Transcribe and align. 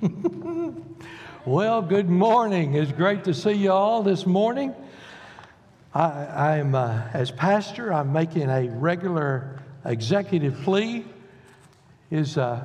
well, 1.44 1.82
good 1.82 2.08
morning. 2.08 2.72
It's 2.72 2.90
great 2.90 3.24
to 3.24 3.34
see 3.34 3.52
you 3.52 3.70
all 3.70 4.02
this 4.02 4.24
morning. 4.24 4.74
I, 5.92 6.56
am 6.56 6.74
uh, 6.74 7.02
as 7.12 7.30
pastor, 7.30 7.92
I'm 7.92 8.10
making 8.10 8.48
a 8.48 8.70
regular 8.70 9.60
executive 9.84 10.58
plea. 10.62 11.04
Is 12.10 12.38
uh, 12.38 12.64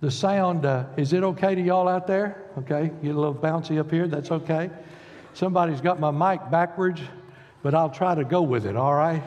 the 0.00 0.10
sound, 0.10 0.66
uh, 0.66 0.86
is 0.96 1.12
it 1.12 1.22
okay 1.22 1.54
to 1.54 1.60
y'all 1.60 1.86
out 1.86 2.08
there? 2.08 2.50
Okay, 2.58 2.90
get 3.00 3.14
a 3.14 3.18
little 3.18 3.32
bouncy 3.32 3.78
up 3.78 3.88
here, 3.88 4.08
that's 4.08 4.32
okay. 4.32 4.70
Somebody's 5.34 5.80
got 5.80 6.00
my 6.00 6.10
mic 6.10 6.50
backwards, 6.50 7.00
but 7.62 7.76
I'll 7.76 7.90
try 7.90 8.16
to 8.16 8.24
go 8.24 8.42
with 8.42 8.66
it, 8.66 8.76
all 8.76 8.94
right? 8.94 9.22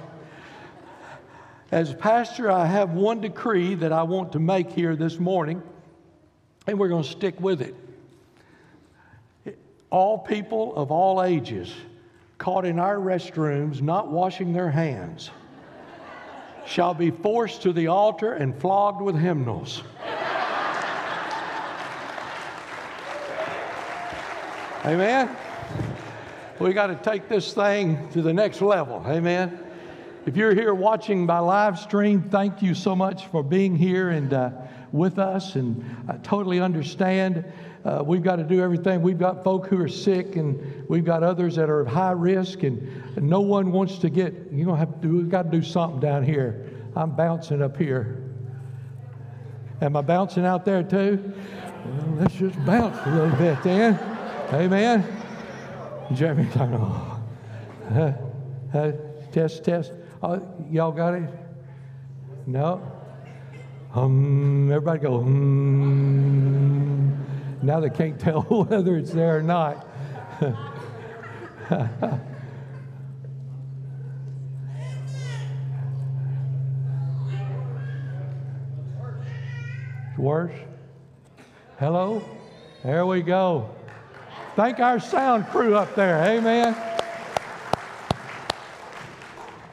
As 1.71 1.93
pastor, 1.93 2.51
I 2.51 2.65
have 2.65 2.89
one 2.89 3.21
decree 3.21 3.75
that 3.75 3.93
I 3.93 4.03
want 4.03 4.33
to 4.33 4.39
make 4.39 4.71
here 4.71 4.97
this 4.97 5.19
morning, 5.19 5.63
and 6.67 6.79
we're 6.79 6.87
going 6.87 7.03
to 7.03 7.09
stick 7.09 7.39
with 7.39 7.61
it. 7.61 7.75
All 9.89 10.17
people 10.17 10.75
of 10.75 10.91
all 10.91 11.23
ages 11.23 11.73
caught 12.37 12.65
in 12.65 12.79
our 12.79 12.97
restrooms 12.97 13.81
not 13.81 14.11
washing 14.11 14.53
their 14.53 14.69
hands 14.69 15.29
shall 16.65 16.93
be 16.93 17.11
forced 17.11 17.61
to 17.63 17.73
the 17.73 17.87
altar 17.87 18.33
and 18.33 18.59
flogged 18.59 19.01
with 19.01 19.15
hymnals. 19.15 19.83
Amen. 24.85 25.33
We 26.59 26.73
got 26.73 26.87
to 26.87 26.95
take 26.95 27.29
this 27.29 27.53
thing 27.53 28.09
to 28.11 28.21
the 28.21 28.33
next 28.33 28.61
level. 28.61 29.03
Amen. 29.07 29.59
If 30.25 30.37
you're 30.37 30.53
here 30.53 30.73
watching 30.73 31.25
by 31.25 31.39
live 31.39 31.79
stream, 31.79 32.21
thank 32.21 32.61
you 32.61 32.73
so 32.73 32.95
much 32.95 33.27
for 33.27 33.43
being 33.43 33.75
here 33.75 34.09
and 34.09 34.33
uh, 34.33 34.51
with 34.93 35.19
us. 35.19 35.55
And 35.55 35.83
I 36.07 36.15
totally 36.17 36.61
understand. 36.61 37.43
Uh, 37.83 38.01
we've 38.05 38.23
got 38.23 38.37
to 38.37 38.43
do 38.43 38.61
everything. 38.61 39.01
We've 39.01 39.19
got 39.19 39.43
folk 39.43 39.67
who 39.67 39.81
are 39.81 39.89
sick, 39.89 40.37
and 40.37 40.87
we've 40.87 41.03
got 41.03 41.23
others 41.23 41.57
that 41.57 41.69
are 41.69 41.81
of 41.81 41.87
high 41.87 42.11
risk, 42.11 42.63
and, 42.63 43.01
no 43.17 43.41
one 43.41 43.71
wants 43.71 43.97
to 43.99 44.09
get. 44.09 44.33
You 44.51 44.65
know, 44.65 44.73
have 44.73 45.01
to. 45.01 45.07
We've 45.07 45.29
got 45.29 45.43
to 45.43 45.49
do 45.49 45.61
something 45.61 45.99
down 45.99 46.23
here. 46.23 46.71
I'm 46.95 47.15
bouncing 47.15 47.61
up 47.61 47.75
here. 47.75 48.23
Am 49.81 49.95
I 49.95 50.01
bouncing 50.01 50.45
out 50.45 50.63
there 50.63 50.81
too? 50.81 51.33
Well, 51.85 52.15
let's 52.19 52.35
just 52.35 52.63
bounce 52.65 52.97
a 53.05 53.09
little 53.09 53.35
bit 53.37 53.61
then. 53.63 53.99
Amen. 54.53 55.05
Jeremy, 56.13 56.47
I 56.55 56.65
know. 56.67 57.09
Uh, 57.93 58.13
uh, 58.73 58.91
test, 59.33 59.65
test. 59.65 59.91
Uh, 60.23 60.39
y'all 60.71 60.93
got 60.93 61.13
it? 61.15 61.29
No? 62.47 62.92
Um, 63.95 64.71
everybody 64.71 64.99
go, 64.99 65.17
um. 65.17 66.43
Now 67.61 67.79
they 67.79 67.91
can't 67.91 68.19
tell 68.19 68.41
whether 68.49 68.97
it's 68.97 69.11
there 69.11 69.37
or 69.37 69.43
not. 69.43 69.87
It's 80.09 80.19
worse. 80.19 80.53
Hello? 81.79 82.23
There 82.83 83.05
we 83.05 83.21
go. 83.21 83.69
Thank 84.55 84.79
our 84.79 84.99
sound 84.99 85.47
crew 85.47 85.75
up 85.75 85.95
there. 85.95 86.23
Amen. 86.23 86.92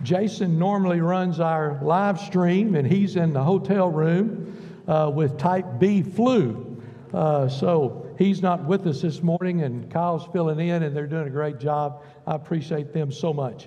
Jason 0.03 0.59
normally 0.59 1.01
runs 1.01 1.41
our 1.41 1.79
live 1.83 2.19
stream, 2.19 2.75
and 2.75 2.87
he's 2.87 3.17
in 3.17 3.33
the 3.33 3.43
hotel 3.43 3.91
room 3.91 4.57
uh, 4.89 5.11
with 5.15 5.37
type 5.37 5.67
B 5.79 6.03
flu. 6.03 6.83
Uh, 7.13 7.49
so 7.49 8.07
he's 8.19 8.41
not 8.41 8.65
with 8.65 8.87
us 8.87 9.03
this 9.03 9.23
morning, 9.23 9.63
and 9.63 9.91
Kyle's 9.91 10.27
filling 10.33 10.59
in, 10.67 10.83
and 10.83 10.97
they're 10.97 11.07
doing 11.07 11.27
a 11.27 11.31
great 11.31 11.59
job. 11.59 12.03
I 12.27 12.35
appreciate 12.35 12.93
them 12.93 13.13
so 13.13 13.33
much. 13.33 13.67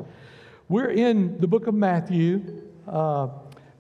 We're 0.70 0.90
in 0.90 1.40
the 1.40 1.48
book 1.48 1.68
of 1.68 1.76
Matthew, 1.76 2.64
uh, 2.88 3.28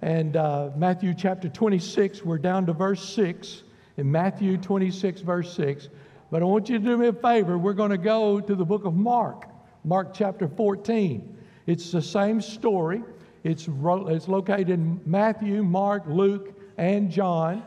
and 0.01 0.35
uh, 0.35 0.69
Matthew 0.75 1.13
chapter 1.17 1.49
26. 1.49 2.23
We're 2.23 2.37
down 2.37 2.65
to 2.67 2.73
verse 2.73 3.07
6. 3.15 3.63
In 3.97 4.11
Matthew 4.11 4.57
26, 4.57 5.21
verse 5.21 5.55
6. 5.55 5.89
But 6.29 6.41
I 6.41 6.45
want 6.45 6.67
you 6.67 6.77
to 6.77 6.83
do 6.83 6.97
me 6.97 7.07
a 7.07 7.13
favor. 7.13 7.57
We're 7.57 7.73
going 7.73 7.91
to 7.91 7.97
go 7.97 8.39
to 8.39 8.55
the 8.55 8.65
book 8.65 8.85
of 8.85 8.95
Mark, 8.95 9.47
Mark 9.83 10.13
chapter 10.13 10.47
14. 10.47 11.32
It's 11.65 11.91
the 11.91 12.01
same 12.01 12.41
story. 12.41 13.03
It's, 13.43 13.67
it's 13.69 14.27
located 14.27 14.69
in 14.69 15.01
Matthew, 15.05 15.63
Mark, 15.63 16.03
Luke, 16.07 16.53
and 16.77 17.11
John. 17.11 17.63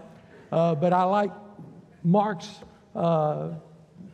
Uh, 0.52 0.74
but 0.74 0.92
I 0.92 1.04
like 1.04 1.30
Mark's 2.04 2.60
uh, 2.94 3.50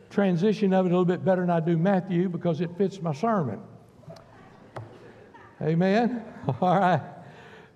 transition 0.09 0.73
of 0.73 0.85
it 0.85 0.89
a 0.89 0.91
little 0.91 1.05
bit 1.05 1.23
better 1.23 1.41
than 1.41 1.49
I 1.49 1.59
do 1.59 1.77
Matthew 1.77 2.29
because 2.29 2.61
it 2.61 2.69
fits 2.77 3.01
my 3.01 3.13
sermon. 3.13 3.59
Amen? 5.61 6.23
All 6.61 6.79
right. 6.79 7.01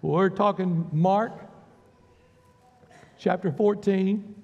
We're 0.01 0.29
talking 0.29 0.87
Mark 0.91 1.33
chapter 3.17 3.51
14, 3.51 4.35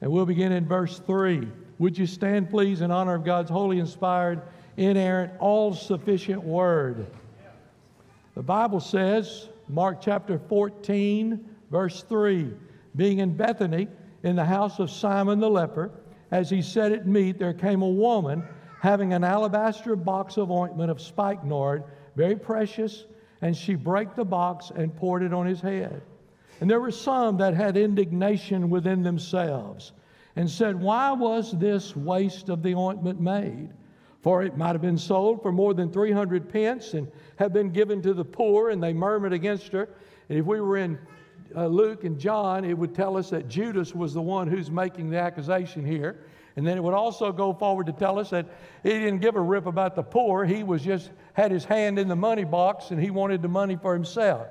and 0.00 0.10
we'll 0.10 0.26
begin 0.26 0.52
in 0.52 0.66
verse 0.66 1.00
3. 1.00 1.48
Would 1.78 1.96
you 1.96 2.06
stand, 2.06 2.50
please, 2.50 2.82
in 2.82 2.90
honor 2.90 3.14
of 3.14 3.24
God's 3.24 3.50
holy, 3.50 3.78
inspired, 3.78 4.42
inerrant, 4.80 5.32
all 5.38 5.74
sufficient 5.74 6.42
word? 6.42 7.06
The 8.34 8.42
Bible 8.42 8.80
says, 8.80 9.48
Mark 9.68 10.00
chapter 10.00 10.38
14, 10.38 11.44
verse 11.70 12.02
3 12.02 12.52
being 12.96 13.18
in 13.18 13.36
Bethany 13.36 13.86
in 14.24 14.34
the 14.34 14.44
house 14.44 14.80
of 14.80 14.90
Simon 14.90 15.38
the 15.38 15.48
leper, 15.48 15.92
as 16.32 16.50
he 16.50 16.60
sat 16.60 16.90
at 16.90 17.06
meat, 17.06 17.38
there 17.38 17.54
came 17.54 17.82
a 17.82 17.88
woman 17.88 18.42
having 18.80 19.12
an 19.12 19.22
alabaster 19.22 19.94
box 19.94 20.36
of 20.36 20.50
ointment 20.50 20.90
of 20.90 21.00
spikenard, 21.00 21.84
very 22.16 22.34
precious, 22.34 23.04
and 23.42 23.56
she 23.56 23.74
brake 23.74 24.14
the 24.16 24.24
box 24.24 24.72
and 24.74 24.96
poured 24.96 25.22
it 25.22 25.32
on 25.32 25.46
his 25.46 25.60
head. 25.60 26.02
And 26.60 26.68
there 26.68 26.80
were 26.80 26.90
some 26.90 27.36
that 27.36 27.54
had 27.54 27.76
indignation 27.76 28.70
within 28.70 29.02
themselves 29.02 29.92
and 30.36 30.50
said, 30.50 30.80
Why 30.80 31.12
was 31.12 31.52
this 31.52 31.94
waste 31.94 32.48
of 32.48 32.62
the 32.62 32.74
ointment 32.74 33.20
made? 33.20 33.70
For 34.22 34.42
it 34.42 34.56
might 34.56 34.72
have 34.72 34.82
been 34.82 34.98
sold 34.98 35.42
for 35.42 35.50
more 35.50 35.72
than 35.72 35.90
300 35.90 36.48
pence 36.48 36.94
and 36.94 37.10
have 37.36 37.52
been 37.52 37.70
given 37.70 38.02
to 38.02 38.12
the 38.12 38.24
poor, 38.24 38.70
and 38.70 38.82
they 38.82 38.92
murmured 38.92 39.32
against 39.32 39.72
her. 39.72 39.88
And 40.28 40.38
if 40.38 40.44
we 40.44 40.60
were 40.60 40.76
in 40.76 40.98
uh, 41.56 41.66
Luke 41.66 42.04
and 42.04 42.18
John, 42.18 42.64
it 42.64 42.76
would 42.76 42.94
tell 42.94 43.16
us 43.16 43.30
that 43.30 43.48
Judas 43.48 43.94
was 43.94 44.12
the 44.12 44.20
one 44.20 44.46
who's 44.46 44.70
making 44.70 45.10
the 45.10 45.18
accusation 45.18 45.84
here. 45.84 46.24
And 46.56 46.66
then 46.66 46.76
it 46.76 46.82
would 46.82 46.94
also 46.94 47.32
go 47.32 47.54
forward 47.54 47.86
to 47.86 47.92
tell 47.92 48.18
us 48.18 48.30
that 48.30 48.46
he 48.82 48.90
didn't 48.90 49.20
give 49.20 49.36
a 49.36 49.40
rip 49.40 49.66
about 49.66 49.94
the 49.94 50.02
poor. 50.02 50.44
He 50.44 50.62
was 50.62 50.82
just 50.82 51.10
had 51.32 51.50
his 51.50 51.64
hand 51.64 51.98
in 51.98 52.08
the 52.08 52.16
money 52.16 52.44
box 52.44 52.90
and 52.90 53.00
he 53.00 53.10
wanted 53.10 53.40
the 53.40 53.48
money 53.48 53.78
for 53.80 53.94
himself. 53.94 54.48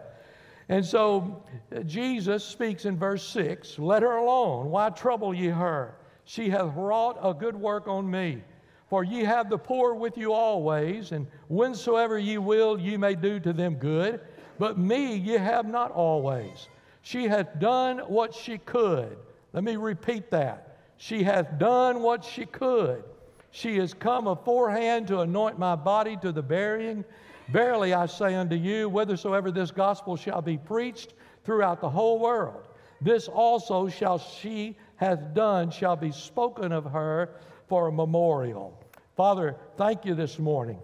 And 0.70 0.86
so 0.86 1.44
uh, 1.76 1.82
Jesus 1.82 2.44
speaks 2.44 2.86
in 2.86 2.98
verse 2.98 3.28
6 3.28 3.80
Let 3.80 4.02
her 4.02 4.16
alone. 4.16 4.70
Why 4.70 4.90
trouble 4.90 5.34
ye 5.34 5.48
her? 5.48 5.96
She 6.24 6.50
hath 6.50 6.74
wrought 6.76 7.20
a 7.22 7.34
good 7.34 7.56
work 7.56 7.88
on 7.88 8.10
me. 8.10 8.44
For 8.90 9.04
ye 9.04 9.24
have 9.24 9.50
the 9.50 9.58
poor 9.58 9.94
with 9.94 10.18
you 10.18 10.34
always, 10.34 11.12
and 11.12 11.28
whensoever 11.48 12.18
ye 12.18 12.38
will, 12.38 12.80
ye 12.80 12.98
may 12.98 13.16
do 13.16 13.40
to 13.40 13.54
them 13.54 13.76
good. 13.76 14.20
But 14.58 14.78
me 14.78 15.16
ye 15.16 15.34
have 15.34 15.68
not 15.68 15.92
always. 15.92 16.68
She 17.02 17.28
hath 17.28 17.60
done 17.60 18.00
what 18.00 18.34
she 18.34 18.58
could. 18.58 19.18
Let 19.54 19.64
me 19.64 19.76
repeat 19.76 20.32
that. 20.32 20.78
She 20.98 21.24
hath 21.24 21.58
done 21.60 22.02
what 22.02 22.26
she 22.26 22.46
could. 22.46 23.04
She 23.52 23.78
is 23.78 23.94
come 23.94 24.28
aforehand 24.28 25.08
to 25.08 25.22
anoint 25.22 25.58
my 25.58 25.76
body 25.76 26.18
to 26.18 26.32
the 26.32 26.44
burying. 26.44 27.06
Verily 27.52 27.94
I 27.94 28.06
say 28.06 28.36
unto 28.36 28.56
you, 28.56 28.90
whithersoever 28.90 29.52
this 29.52 29.72
gospel 29.72 30.16
shall 30.16 30.42
be 30.42 30.58
preached 30.58 31.14
throughout 31.44 31.82
the 31.82 31.90
whole 31.90 32.20
world, 32.20 32.68
this 33.02 33.28
also 33.28 33.88
shall 33.88 34.20
she 34.20 34.76
hath 34.98 35.34
done, 35.34 35.72
shall 35.72 35.96
be 35.96 36.12
spoken 36.12 36.72
of 36.72 36.84
her 36.86 37.30
for 37.68 37.88
a 37.88 37.92
memorial. 37.92 38.78
Father, 39.20 39.58
thank 39.76 40.06
you 40.06 40.16
this 40.16 40.40
morning. 40.40 40.80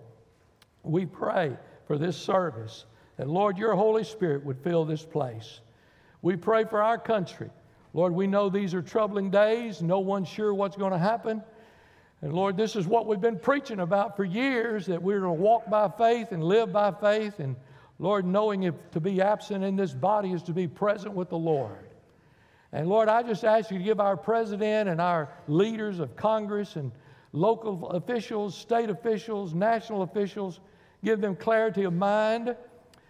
We 0.84 1.06
pray 1.06 1.56
for 1.88 1.98
this 1.98 2.18
service 2.18 2.84
that, 3.16 3.30
Lord, 3.30 3.58
your 3.58 3.76
Holy 3.76 4.04
Spirit 4.04 4.44
would 4.44 4.60
fill 4.60 4.84
this 4.84 5.06
place. 5.06 5.62
We 6.22 6.36
pray 6.36 6.66
for 6.66 6.84
our 6.84 6.98
country. 6.98 7.50
Lord, 7.94 8.12
we 8.12 8.28
know 8.28 8.50
these 8.50 8.74
are 8.74 8.82
troubling 8.82 9.32
days. 9.32 9.82
No 9.82 10.00
one's 10.00 10.28
sure 10.28 10.54
what's 10.54 10.76
going 10.76 10.92
to 10.92 10.98
happen. 10.98 11.42
And 12.22 12.34
Lord, 12.34 12.58
this 12.58 12.76
is 12.76 12.86
what 12.86 13.08
we've 13.08 13.22
been 13.22 13.40
preaching 13.40 13.80
about 13.80 14.18
for 14.18 14.26
years 14.26 14.88
that 14.88 15.02
we're 15.02 15.22
going 15.22 15.38
to 15.38 15.42
walk 15.42 15.70
by 15.70 15.88
faith 15.88 16.34
and 16.34 16.44
live 16.44 16.74
by 16.74 16.92
faith. 16.92 17.40
And 17.40 17.56
Lord, 18.00 18.26
knowing 18.26 18.64
if 18.64 18.76
to 18.92 19.00
be 19.00 19.22
absent 19.22 19.64
in 19.64 19.78
this 19.78 19.94
body 19.94 20.34
is 20.34 20.44
to 20.44 20.52
be 20.52 20.68
present 20.68 21.14
with 21.14 21.30
the 21.30 21.38
Lord. 21.38 21.88
And 22.74 22.90
Lord, 22.90 23.08
I 23.08 23.24
just 23.24 23.46
ask 23.46 23.72
you 23.72 23.78
to 23.78 23.84
give 23.86 24.02
our 24.02 24.18
president 24.18 24.90
and 24.90 25.00
our 25.00 25.30
leaders 25.48 26.00
of 26.00 26.18
Congress 26.18 26.76
and 26.76 26.92
local 27.36 27.90
officials, 27.90 28.56
state 28.56 28.90
officials, 28.90 29.54
national 29.54 30.02
officials, 30.04 30.62
give 31.04 31.22
them 31.22 31.36
clarity 31.36 31.84
of 31.84 31.94
mind. 31.94 32.56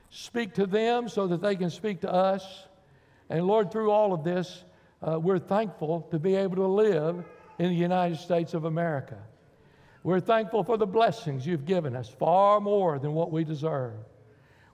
Speak 0.09 0.53
to 0.55 0.65
them 0.65 1.07
so 1.07 1.27
that 1.27 1.41
they 1.41 1.55
can 1.55 1.69
speak 1.69 2.01
to 2.01 2.11
us. 2.11 2.67
And 3.29 3.45
Lord, 3.45 3.71
through 3.71 3.91
all 3.91 4.13
of 4.13 4.23
this, 4.23 4.63
uh, 5.01 5.19
we're 5.19 5.39
thankful 5.39 6.07
to 6.11 6.19
be 6.19 6.35
able 6.35 6.55
to 6.55 6.67
live 6.67 7.23
in 7.59 7.69
the 7.69 7.75
United 7.75 8.17
States 8.17 8.53
of 8.53 8.65
America. 8.65 9.17
We're 10.03 10.19
thankful 10.19 10.63
for 10.63 10.77
the 10.77 10.85
blessings 10.85 11.45
you've 11.45 11.65
given 11.65 11.95
us, 11.95 12.09
far 12.09 12.59
more 12.59 12.99
than 12.99 13.13
what 13.13 13.31
we 13.31 13.43
deserve. 13.43 13.93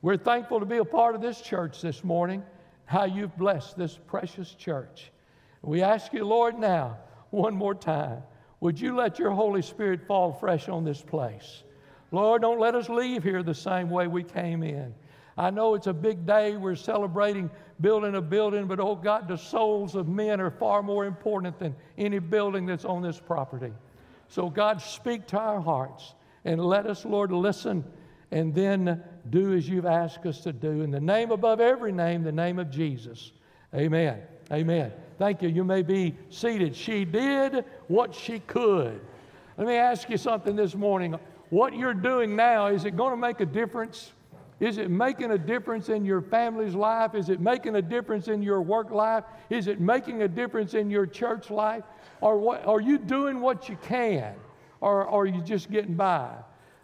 We're 0.01 0.17
thankful 0.17 0.59
to 0.59 0.65
be 0.65 0.77
a 0.77 0.85
part 0.85 1.15
of 1.15 1.21
this 1.21 1.41
church 1.41 1.81
this 1.81 2.03
morning, 2.03 2.43
how 2.85 3.05
you've 3.05 3.37
blessed 3.37 3.77
this 3.77 3.97
precious 4.07 4.53
church. 4.53 5.11
We 5.61 5.83
ask 5.83 6.11
you, 6.13 6.25
Lord, 6.25 6.57
now, 6.57 6.97
one 7.29 7.53
more 7.53 7.75
time, 7.75 8.23
would 8.61 8.79
you 8.79 8.95
let 8.95 9.19
your 9.19 9.31
Holy 9.31 9.61
Spirit 9.61 10.07
fall 10.07 10.31
fresh 10.31 10.69
on 10.69 10.85
this 10.85 11.01
place? 11.01 11.63
Lord, 12.11 12.41
don't 12.41 12.59
let 12.59 12.75
us 12.75 12.87
leave 12.89 13.23
here 13.23 13.43
the 13.43 13.53
same 13.53 13.89
way 13.89 14.07
we 14.07 14.23
came 14.23 14.63
in. 14.63 14.93
I 15.37 15.49
know 15.49 15.75
it's 15.75 15.87
a 15.87 15.93
big 15.93 16.25
day. 16.25 16.55
We're 16.57 16.75
celebrating 16.75 17.49
building 17.79 18.15
a 18.15 18.21
building, 18.21 18.67
but 18.67 18.79
oh 18.79 18.95
God, 18.95 19.27
the 19.27 19.37
souls 19.37 19.95
of 19.95 20.07
men 20.07 20.39
are 20.39 20.51
far 20.51 20.83
more 20.83 21.05
important 21.05 21.57
than 21.57 21.75
any 21.97 22.19
building 22.19 22.65
that's 22.65 22.85
on 22.85 23.01
this 23.01 23.19
property. 23.19 23.73
So, 24.27 24.49
God, 24.49 24.81
speak 24.81 25.27
to 25.27 25.39
our 25.39 25.59
hearts 25.59 26.13
and 26.45 26.63
let 26.63 26.85
us, 26.85 27.03
Lord, 27.03 27.31
listen 27.31 27.83
and 28.31 28.53
then 28.53 29.03
do 29.29 29.53
as 29.53 29.67
you've 29.67 29.85
asked 29.85 30.25
us 30.25 30.41
to 30.41 30.53
do. 30.53 30.81
In 30.81 30.91
the 30.91 31.01
name 31.01 31.31
above 31.31 31.59
every 31.59 31.91
name, 31.91 32.23
the 32.23 32.31
name 32.31 32.59
of 32.59 32.69
Jesus. 32.69 33.31
Amen. 33.73 34.21
Amen. 34.51 34.91
Thank 35.21 35.43
you. 35.43 35.49
You 35.49 35.63
may 35.63 35.83
be 35.83 36.15
seated. 36.31 36.75
She 36.75 37.05
did 37.05 37.63
what 37.87 38.15
she 38.15 38.39
could. 38.39 38.99
Let 39.55 39.67
me 39.67 39.75
ask 39.75 40.09
you 40.09 40.17
something 40.17 40.55
this 40.55 40.73
morning. 40.73 41.15
What 41.51 41.75
you're 41.75 41.93
doing 41.93 42.35
now, 42.35 42.65
is 42.69 42.85
it 42.85 42.97
going 42.97 43.11
to 43.11 43.17
make 43.17 43.39
a 43.39 43.45
difference? 43.45 44.13
Is 44.59 44.79
it 44.79 44.89
making 44.89 45.29
a 45.29 45.37
difference 45.37 45.89
in 45.89 46.05
your 46.05 46.23
family's 46.23 46.73
life? 46.73 47.13
Is 47.13 47.29
it 47.29 47.39
making 47.39 47.75
a 47.75 47.83
difference 47.83 48.29
in 48.29 48.41
your 48.41 48.63
work 48.63 48.89
life? 48.89 49.23
Is 49.51 49.67
it 49.67 49.79
making 49.79 50.23
a 50.23 50.27
difference 50.27 50.73
in 50.73 50.89
your 50.89 51.05
church 51.05 51.51
life? 51.51 51.83
Or 52.19 52.39
what, 52.39 52.65
are 52.65 52.81
you 52.81 52.97
doing 52.97 53.41
what 53.41 53.69
you 53.69 53.77
can? 53.83 54.33
Or, 54.79 55.05
or 55.05 55.21
are 55.21 55.27
you 55.27 55.43
just 55.43 55.69
getting 55.69 55.93
by? 55.93 56.31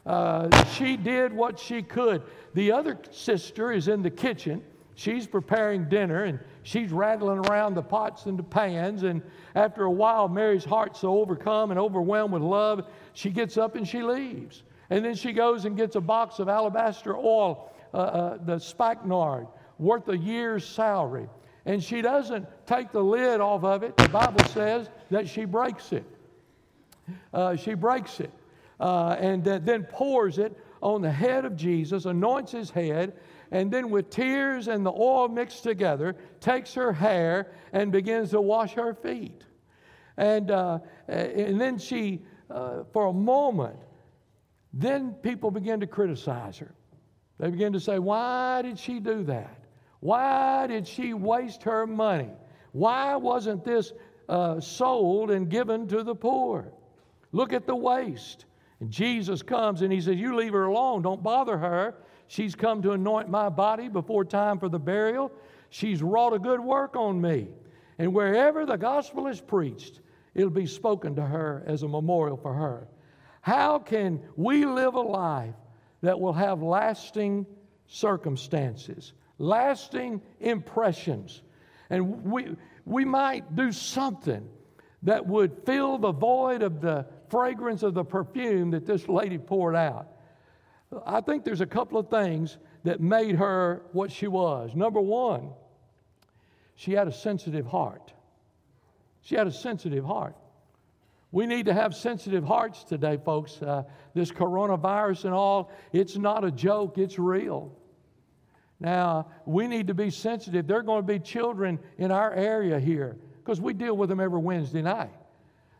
Uh, 0.05 0.63
she 0.75 0.95
did 0.95 1.33
what 1.33 1.57
she 1.57 1.81
could. 1.81 2.21
The 2.53 2.71
other 2.71 2.99
sister 3.09 3.71
is 3.71 3.87
in 3.87 4.03
the 4.03 4.11
kitchen. 4.11 4.61
She's 4.97 5.27
preparing 5.27 5.87
dinner 5.87 6.23
and 6.23 6.39
she's 6.63 6.91
rattling 6.91 7.37
around 7.47 7.75
the 7.75 7.83
pots 7.83 8.25
and 8.25 8.37
the 8.37 8.41
pans. 8.41 9.03
And 9.03 9.21
after 9.53 9.83
a 9.83 9.91
while, 9.91 10.27
Mary's 10.27 10.65
heart's 10.65 11.01
so 11.01 11.19
overcome 11.19 11.69
and 11.69 11.79
overwhelmed 11.79 12.33
with 12.33 12.41
love, 12.41 12.83
she 13.13 13.29
gets 13.29 13.59
up 13.59 13.75
and 13.75 13.87
she 13.87 14.01
leaves. 14.01 14.63
And 14.89 15.05
then 15.05 15.13
she 15.13 15.33
goes 15.33 15.65
and 15.65 15.77
gets 15.77 15.95
a 15.97 16.01
box 16.01 16.39
of 16.39 16.49
alabaster 16.49 17.15
oil, 17.15 17.71
uh, 17.93 17.97
uh, 17.97 18.37
the 18.43 18.57
spikenard, 18.57 19.45
worth 19.77 20.09
a 20.09 20.17
year's 20.17 20.65
salary. 20.65 21.29
And 21.67 21.83
she 21.83 22.01
doesn't 22.01 22.47
take 22.65 22.91
the 22.91 23.03
lid 23.03 23.39
off 23.39 23.63
of 23.63 23.83
it. 23.83 23.95
The 23.97 24.09
Bible 24.09 24.45
says 24.45 24.89
that 25.11 25.29
she 25.29 25.45
breaks 25.45 25.93
it. 25.93 26.05
Uh, 27.31 27.55
she 27.55 27.75
breaks 27.75 28.19
it 28.19 28.31
uh, 28.79 29.15
and 29.19 29.43
then 29.43 29.83
pours 29.83 30.39
it 30.39 30.57
on 30.81 31.03
the 31.03 31.11
head 31.11 31.45
of 31.45 31.55
Jesus, 31.55 32.05
anoints 32.05 32.51
his 32.51 32.71
head, 32.71 33.13
and 33.51 33.71
then 33.71 33.89
with 33.89 34.09
tears 34.09 34.67
and 34.67 34.85
the 34.85 34.91
oil 34.91 35.27
mixed 35.27 35.63
together, 35.63 36.15
takes 36.39 36.73
her 36.73 36.91
hair 36.91 37.51
and 37.73 37.91
begins 37.91 38.31
to 38.31 38.41
wash 38.41 38.73
her 38.73 38.93
feet. 38.93 39.43
And, 40.17 40.51
uh, 40.51 40.79
and 41.07 41.59
then 41.59 41.77
she, 41.77 42.21
uh, 42.49 42.83
for 42.91 43.07
a 43.07 43.13
moment, 43.13 43.77
then 44.73 45.13
people 45.13 45.51
begin 45.51 45.79
to 45.79 45.87
criticize 45.87 46.57
her. 46.57 46.73
They 47.39 47.49
begin 47.49 47.73
to 47.73 47.79
say, 47.79 47.99
Why 47.99 48.61
did 48.63 48.79
she 48.79 48.99
do 48.99 49.23
that? 49.23 49.63
Why 49.99 50.67
did 50.67 50.87
she 50.87 51.13
waste 51.13 51.63
her 51.63 51.87
money? 51.87 52.29
Why 52.71 53.15
wasn't 53.15 53.63
this 53.63 53.93
uh, 54.29 54.59
sold 54.59 55.31
and 55.31 55.49
given 55.49 55.87
to 55.87 56.03
the 56.03 56.15
poor? 56.15 56.71
Look 57.31 57.53
at 57.53 57.65
the 57.65 57.75
waste. 57.75 58.45
And 58.79 58.91
Jesus 58.91 59.41
comes 59.41 59.81
and 59.81 59.91
he 59.91 60.01
says, 60.01 60.17
You 60.17 60.35
leave 60.35 60.53
her 60.53 60.65
alone. 60.65 61.01
Don't 61.01 61.23
bother 61.23 61.57
her. 61.57 61.95
She's 62.27 62.55
come 62.55 62.81
to 62.81 62.91
anoint 62.91 63.29
my 63.29 63.49
body 63.49 63.87
before 63.87 64.25
time 64.25 64.59
for 64.59 64.69
the 64.69 64.79
burial. 64.79 65.31
She's 65.69 66.03
wrought 66.03 66.33
a 66.33 66.39
good 66.39 66.59
work 66.59 66.95
on 66.95 67.19
me. 67.21 67.47
And 67.97 68.13
wherever 68.13 68.65
the 68.65 68.75
gospel 68.75 69.27
is 69.27 69.41
preached, 69.41 70.01
it'll 70.35 70.49
be 70.49 70.67
spoken 70.67 71.15
to 71.15 71.25
her 71.25 71.63
as 71.65 71.83
a 71.83 71.87
memorial 71.87 72.37
for 72.37 72.53
her. 72.53 72.87
How 73.41 73.79
can 73.79 74.21
we 74.35 74.65
live 74.65 74.95
a 74.95 75.01
life 75.01 75.55
that 76.01 76.19
will 76.19 76.33
have 76.33 76.61
lasting 76.61 77.45
circumstances, 77.87 79.13
lasting 79.39 80.21
impressions? 80.39 81.41
And 81.89 82.23
we, 82.23 82.55
we 82.85 83.05
might 83.05 83.55
do 83.55 83.71
something 83.71 84.47
that 85.03 85.25
would 85.25 85.63
fill 85.65 85.97
the 85.97 86.11
void 86.11 86.61
of 86.61 86.81
the 86.81 87.05
fragrance 87.29 87.83
of 87.83 87.93
the 87.93 88.03
perfume 88.03 88.71
that 88.71 88.85
this 88.85 89.07
lady 89.07 89.37
poured 89.37 89.75
out. 89.75 90.16
I 91.05 91.21
think 91.21 91.43
there's 91.43 91.61
a 91.61 91.65
couple 91.65 91.97
of 91.97 92.09
things 92.09 92.57
that 92.83 93.01
made 93.01 93.35
her 93.35 93.83
what 93.91 94.11
she 94.11 94.27
was. 94.27 94.73
Number 94.73 95.01
one, 95.01 95.49
she 96.75 96.93
had 96.93 97.07
a 97.07 97.11
sensitive 97.11 97.65
heart. 97.65 98.13
She 99.21 99.35
had 99.35 99.47
a 99.47 99.51
sensitive 99.51 100.05
heart. 100.05 100.35
We 101.31 101.45
need 101.45 101.65
to 101.65 101.73
have 101.73 101.93
sensitive 101.93 102.45
hearts 102.45 102.85
today, 102.85 103.17
folks. 103.17 103.61
Uh, 103.61 103.83
this 104.13 104.31
coronavirus 104.31 105.25
and 105.25 105.33
all, 105.33 105.71
it's 105.91 106.15
not 106.15 106.45
a 106.45 106.51
joke, 106.51 106.97
it's 106.97 107.19
real. 107.19 107.75
Now, 108.79 109.27
we 109.45 109.67
need 109.67 109.87
to 109.87 109.93
be 109.93 110.09
sensitive. 110.09 110.67
There 110.67 110.77
are 110.77 110.83
going 110.83 111.05
to 111.05 111.07
be 111.07 111.19
children 111.19 111.79
in 111.97 112.11
our 112.11 112.33
area 112.33 112.79
here 112.79 113.17
because 113.43 113.59
we 113.59 113.73
deal 113.73 113.97
with 113.97 114.07
them 114.07 114.19
every 114.19 114.39
Wednesday 114.39 114.81
night 114.81 115.11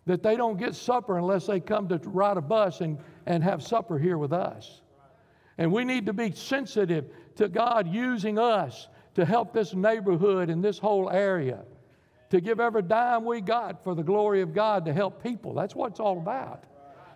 that 0.06 0.24
they 0.24 0.36
don't 0.36 0.58
get 0.58 0.74
supper 0.74 1.18
unless 1.18 1.46
they 1.46 1.60
come 1.60 1.88
to 1.90 1.98
ride 2.06 2.38
a 2.38 2.42
bus 2.42 2.82
and, 2.82 2.98
and 3.26 3.44
have 3.44 3.62
supper 3.62 3.98
here 4.00 4.18
with 4.18 4.34
us. 4.34 4.82
And 5.58 5.72
we 5.72 5.84
need 5.84 6.06
to 6.06 6.14
be 6.14 6.32
sensitive 6.32 7.06
to 7.36 7.48
God 7.48 7.88
using 7.88 8.38
us 8.38 8.88
to 9.16 9.26
help 9.26 9.54
this 9.54 9.74
neighborhood 9.74 10.50
and 10.50 10.64
this 10.64 10.78
whole 10.78 11.10
area 11.10 11.64
to 12.30 12.42
give 12.42 12.60
every 12.60 12.82
dime 12.82 13.26
we 13.26 13.42
got 13.42 13.84
for 13.84 13.96
the 13.96 14.04
glory 14.04 14.42
of 14.42 14.54
God 14.54 14.86
to 14.86 14.94
help 14.94 15.24
people. 15.24 15.54
That's 15.54 15.76
what 15.76 15.92
it's 15.92 16.00
all 16.00 16.18
about. 16.18 16.64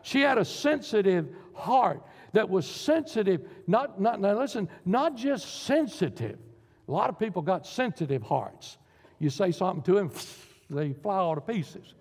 She 0.03 0.21
had 0.21 0.37
a 0.37 0.45
sensitive 0.45 1.29
heart 1.53 2.01
that 2.33 2.49
was 2.49 2.65
sensitive, 2.65 3.47
not, 3.67 3.99
not 3.99 4.19
now 4.19 4.39
listen, 4.39 4.69
not 4.85 5.15
just 5.15 5.63
sensitive. 5.65 6.39
A 6.87 6.91
lot 6.91 7.09
of 7.09 7.19
people 7.19 7.41
got 7.41 7.67
sensitive 7.67 8.23
hearts. 8.23 8.77
You 9.19 9.29
say 9.29 9.51
something 9.51 9.83
to 9.83 9.93
them, 9.93 10.11
they 10.69 10.93
fly 10.93 11.17
all 11.17 11.35
to 11.35 11.41
pieces. 11.41 11.93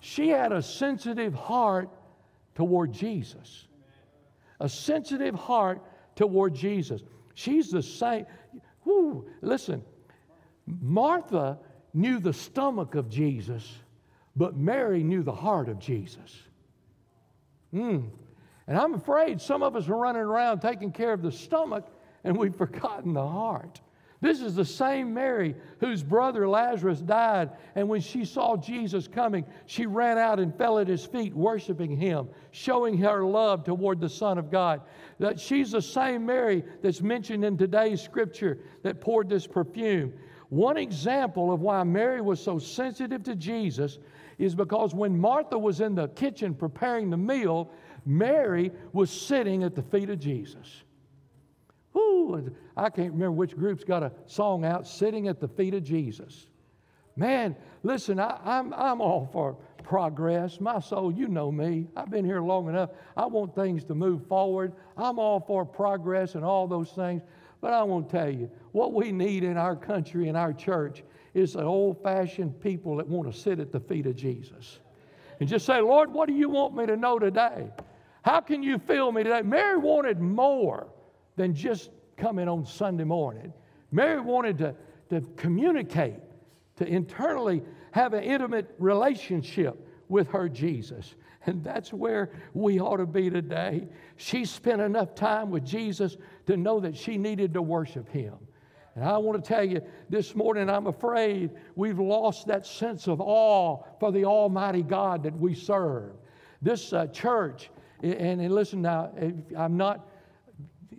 She 0.00 0.28
had 0.28 0.52
a 0.52 0.62
sensitive 0.62 1.34
heart 1.34 1.88
toward 2.54 2.92
Jesus. 2.92 3.66
A 4.60 4.68
sensitive 4.68 5.34
heart 5.34 5.82
toward 6.16 6.54
Jesus. 6.54 7.02
She's 7.34 7.70
the 7.70 7.82
same. 7.82 8.26
Whoo, 8.84 9.26
listen, 9.40 9.82
Martha 10.66 11.58
knew 11.94 12.20
the 12.20 12.32
stomach 12.32 12.94
of 12.94 13.08
Jesus, 13.08 13.66
but 14.36 14.56
Mary 14.56 15.02
knew 15.02 15.22
the 15.22 15.32
heart 15.32 15.68
of 15.68 15.78
Jesus. 15.78 16.38
Mm. 17.74 18.10
And 18.66 18.78
I'm 18.78 18.94
afraid 18.94 19.40
some 19.40 19.62
of 19.62 19.74
us 19.74 19.88
are 19.88 19.96
running 19.96 20.22
around 20.22 20.60
taking 20.60 20.92
care 20.92 21.12
of 21.12 21.22
the 21.22 21.32
stomach 21.32 21.86
and 22.24 22.36
we've 22.36 22.54
forgotten 22.54 23.14
the 23.14 23.26
heart. 23.26 23.80
This 24.22 24.42
is 24.42 24.54
the 24.54 24.66
same 24.66 25.14
Mary 25.14 25.54
whose 25.78 26.02
brother 26.02 26.46
Lazarus 26.46 27.00
died, 27.00 27.50
and 27.74 27.88
when 27.88 28.02
she 28.02 28.26
saw 28.26 28.54
Jesus 28.54 29.08
coming, 29.08 29.46
she 29.64 29.86
ran 29.86 30.18
out 30.18 30.38
and 30.38 30.54
fell 30.54 30.78
at 30.78 30.88
his 30.88 31.06
feet, 31.06 31.34
worshiping 31.34 31.96
him, 31.96 32.28
showing 32.50 32.98
her 32.98 33.24
love 33.24 33.64
toward 33.64 33.98
the 33.98 34.10
Son 34.10 34.36
of 34.36 34.50
God. 34.50 34.82
That 35.18 35.40
she's 35.40 35.70
the 35.70 35.80
same 35.80 36.26
Mary 36.26 36.62
that's 36.82 37.00
mentioned 37.00 37.46
in 37.46 37.56
today's 37.56 38.02
scripture 38.02 38.58
that 38.82 39.00
poured 39.00 39.30
this 39.30 39.46
perfume. 39.46 40.12
One 40.50 40.76
example 40.76 41.50
of 41.50 41.62
why 41.62 41.82
Mary 41.84 42.20
was 42.20 42.42
so 42.42 42.58
sensitive 42.58 43.22
to 43.22 43.34
Jesus 43.34 44.00
is 44.36 44.54
because 44.54 44.94
when 44.94 45.18
Martha 45.18 45.58
was 45.58 45.80
in 45.80 45.94
the 45.94 46.08
kitchen 46.08 46.54
preparing 46.54 47.08
the 47.08 47.16
meal, 47.16 47.70
Mary 48.04 48.70
was 48.92 49.10
sitting 49.10 49.62
at 49.62 49.74
the 49.74 49.82
feet 49.82 50.10
of 50.10 50.18
Jesus. 50.18 50.82
Whoo, 51.92 52.54
I 52.76 52.88
can't 52.90 53.12
remember 53.12 53.32
which 53.32 53.56
group's 53.56 53.84
got 53.84 54.02
a 54.02 54.12
song 54.26 54.64
out, 54.64 54.86
Sitting 54.86 55.28
at 55.28 55.40
the 55.40 55.48
Feet 55.48 55.74
of 55.74 55.82
Jesus. 55.82 56.46
Man, 57.16 57.56
listen, 57.82 58.20
I, 58.20 58.38
am 58.44 58.72
I'm, 58.72 58.74
I'm 58.74 59.00
all 59.00 59.28
for 59.32 59.56
progress. 59.82 60.60
My 60.60 60.78
soul, 60.78 61.12
you 61.12 61.26
know 61.26 61.50
me. 61.50 61.88
I've 61.96 62.10
been 62.10 62.24
here 62.24 62.40
long 62.40 62.68
enough. 62.68 62.90
I 63.16 63.26
want 63.26 63.54
things 63.54 63.84
to 63.84 63.94
move 63.94 64.26
forward. 64.26 64.72
I'm 64.96 65.18
all 65.18 65.40
for 65.40 65.64
progress 65.64 66.34
and 66.36 66.44
all 66.44 66.68
those 66.68 66.90
things. 66.92 67.22
But 67.60 67.72
I 67.72 67.82
want 67.82 68.08
to 68.08 68.16
tell 68.16 68.30
you, 68.30 68.50
what 68.72 68.92
we 68.92 69.12
need 69.12 69.44
in 69.44 69.56
our 69.56 69.76
country 69.76 70.28
and 70.28 70.36
our 70.36 70.52
church 70.52 71.02
is 71.34 71.56
an 71.56 71.64
old 71.64 72.02
fashioned 72.02 72.60
people 72.60 72.96
that 72.96 73.06
want 73.06 73.30
to 73.30 73.38
sit 73.38 73.58
at 73.58 73.72
the 73.72 73.80
feet 73.80 74.06
of 74.06 74.16
Jesus 74.16 74.78
and 75.40 75.48
just 75.48 75.66
say, 75.66 75.80
Lord, 75.80 76.12
what 76.12 76.28
do 76.28 76.34
you 76.34 76.48
want 76.48 76.74
me 76.74 76.86
to 76.86 76.96
know 76.96 77.18
today? 77.18 77.70
How 78.22 78.40
can 78.40 78.62
you 78.62 78.78
fill 78.78 79.12
me 79.12 79.24
today? 79.24 79.42
Mary 79.42 79.76
wanted 79.78 80.20
more 80.20 80.88
than 81.40 81.54
just 81.54 81.90
coming 82.18 82.48
on 82.48 82.66
Sunday 82.66 83.04
morning. 83.04 83.50
Mary 83.92 84.20
wanted 84.20 84.58
to, 84.58 84.74
to 85.08 85.22
communicate 85.38 86.20
to 86.76 86.86
internally 86.86 87.62
have 87.92 88.12
an 88.12 88.22
intimate 88.22 88.74
relationship 88.78 89.88
with 90.10 90.28
her 90.28 90.50
Jesus. 90.50 91.14
And 91.46 91.64
that's 91.64 91.94
where 91.94 92.30
we 92.52 92.78
ought 92.78 92.98
to 92.98 93.06
be 93.06 93.30
today. 93.30 93.88
She 94.16 94.44
spent 94.44 94.82
enough 94.82 95.14
time 95.14 95.48
with 95.48 95.64
Jesus 95.64 96.18
to 96.46 96.58
know 96.58 96.78
that 96.80 96.94
she 96.94 97.16
needed 97.16 97.54
to 97.54 97.62
worship 97.62 98.10
him. 98.10 98.34
And 98.94 99.02
I 99.02 99.16
want 99.16 99.42
to 99.42 99.48
tell 99.48 99.64
you 99.64 99.80
this 100.10 100.34
morning, 100.34 100.68
I'm 100.68 100.88
afraid 100.88 101.52
we've 101.74 101.98
lost 101.98 102.48
that 102.48 102.66
sense 102.66 103.08
of 103.08 103.18
awe 103.18 103.82
for 103.98 104.12
the 104.12 104.26
Almighty 104.26 104.82
God 104.82 105.22
that 105.22 105.34
we 105.38 105.54
serve. 105.54 106.12
This 106.60 106.92
uh, 106.92 107.06
church, 107.06 107.70
and, 108.02 108.42
and, 108.42 108.54
listen 108.54 108.82
now, 108.82 109.10
I'm 109.56 109.78
not, 109.78 110.09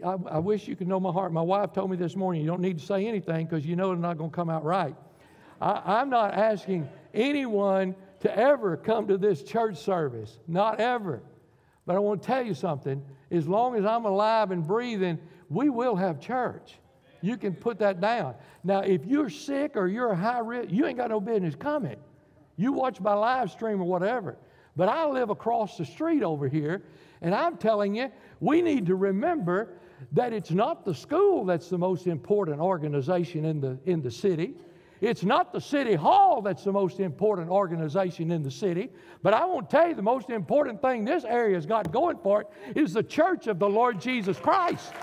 I, 0.05 0.15
I, 0.29 0.39
wish 0.39 0.67
you 0.67 0.75
could 0.75 0.87
know 0.87 0.99
my 0.99 1.11
heart. 1.11 1.31
My 1.31 1.41
wife 1.41 1.73
told 1.73 1.91
me 1.91 1.97
this 1.97 2.15
morning, 2.15 2.41
you 2.41 2.47
don't 2.47 2.61
need 2.61 2.79
to 2.79 2.85
say 2.85 3.07
anything 3.07 3.45
because 3.45 3.65
you 3.65 3.75
know 3.75 3.91
it's 3.91 4.01
not 4.01 4.17
going 4.17 4.29
to 4.29 4.35
come 4.35 4.49
out 4.49 4.63
right. 4.63 4.95
I, 5.61 5.99
I'm 5.99 6.09
not 6.09 6.33
asking 6.33 6.89
anyone 7.13 7.95
to 8.21 8.37
ever 8.37 8.77
come 8.77 9.07
to 9.07 9.17
this 9.17 9.43
church 9.43 9.77
service, 9.77 10.39
not 10.47 10.79
ever. 10.79 11.21
But 11.85 11.95
I 11.95 11.99
want 11.99 12.21
to 12.21 12.27
tell 12.27 12.45
you 12.45 12.53
something 12.53 13.03
as 13.31 13.47
long 13.47 13.75
as 13.75 13.85
I'm 13.85 14.05
alive 14.05 14.51
and 14.51 14.65
breathing, 14.65 15.19
we 15.49 15.69
will 15.69 15.95
have 15.95 16.19
church. 16.19 16.77
You 17.21 17.37
can 17.37 17.53
put 17.53 17.79
that 17.79 18.01
down. 18.01 18.35
Now, 18.63 18.81
if 18.81 19.05
you're 19.05 19.29
sick 19.29 19.75
or 19.75 19.87
you're 19.87 20.11
a 20.11 20.15
high 20.15 20.39
risk, 20.39 20.71
you 20.71 20.85
ain't 20.85 20.97
got 20.97 21.09
no 21.09 21.19
business 21.19 21.55
coming. 21.55 21.97
You 22.57 22.71
watch 22.71 22.99
my 22.99 23.13
live 23.13 23.51
stream 23.51 23.79
or 23.81 23.85
whatever. 23.85 24.37
But 24.75 24.89
I 24.89 25.05
live 25.05 25.29
across 25.29 25.77
the 25.77 25.85
street 25.85 26.23
over 26.23 26.47
here, 26.47 26.83
and 27.21 27.35
I'm 27.35 27.57
telling 27.57 27.95
you, 27.95 28.11
we 28.39 28.61
need 28.61 28.85
to 28.87 28.95
remember 28.95 29.73
that 30.11 30.33
it's 30.33 30.51
not 30.51 30.85
the 30.85 30.93
school 30.93 31.45
that's 31.45 31.69
the 31.69 31.77
most 31.77 32.07
important 32.07 32.59
organization 32.59 33.45
in 33.45 33.61
the, 33.61 33.77
in 33.85 34.01
the 34.01 34.11
city. 34.11 34.55
It's 35.01 35.23
not 35.23 35.51
the 35.51 35.61
city 35.61 35.95
hall 35.95 36.41
that's 36.41 36.63
the 36.63 36.71
most 36.71 36.99
important 36.99 37.49
organization 37.49 38.31
in 38.31 38.43
the 38.43 38.51
city, 38.51 38.91
but 39.23 39.33
I 39.33 39.45
won't 39.45 39.69
tell 39.69 39.87
you 39.87 39.95
the 39.95 40.01
most 40.03 40.29
important 40.29 40.79
thing 40.79 41.05
this 41.05 41.23
area's 41.23 41.65
got 41.65 41.91
going 41.91 42.17
for 42.21 42.41
it 42.41 42.47
is 42.77 42.93
the 42.93 43.03
church 43.03 43.47
of 43.47 43.57
the 43.57 43.67
Lord 43.67 43.99
Jesus 43.99 44.37
Christ. 44.37 44.93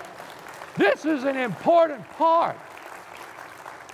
This 0.76 1.05
is 1.05 1.25
an 1.25 1.37
important 1.37 2.09
part. 2.11 2.57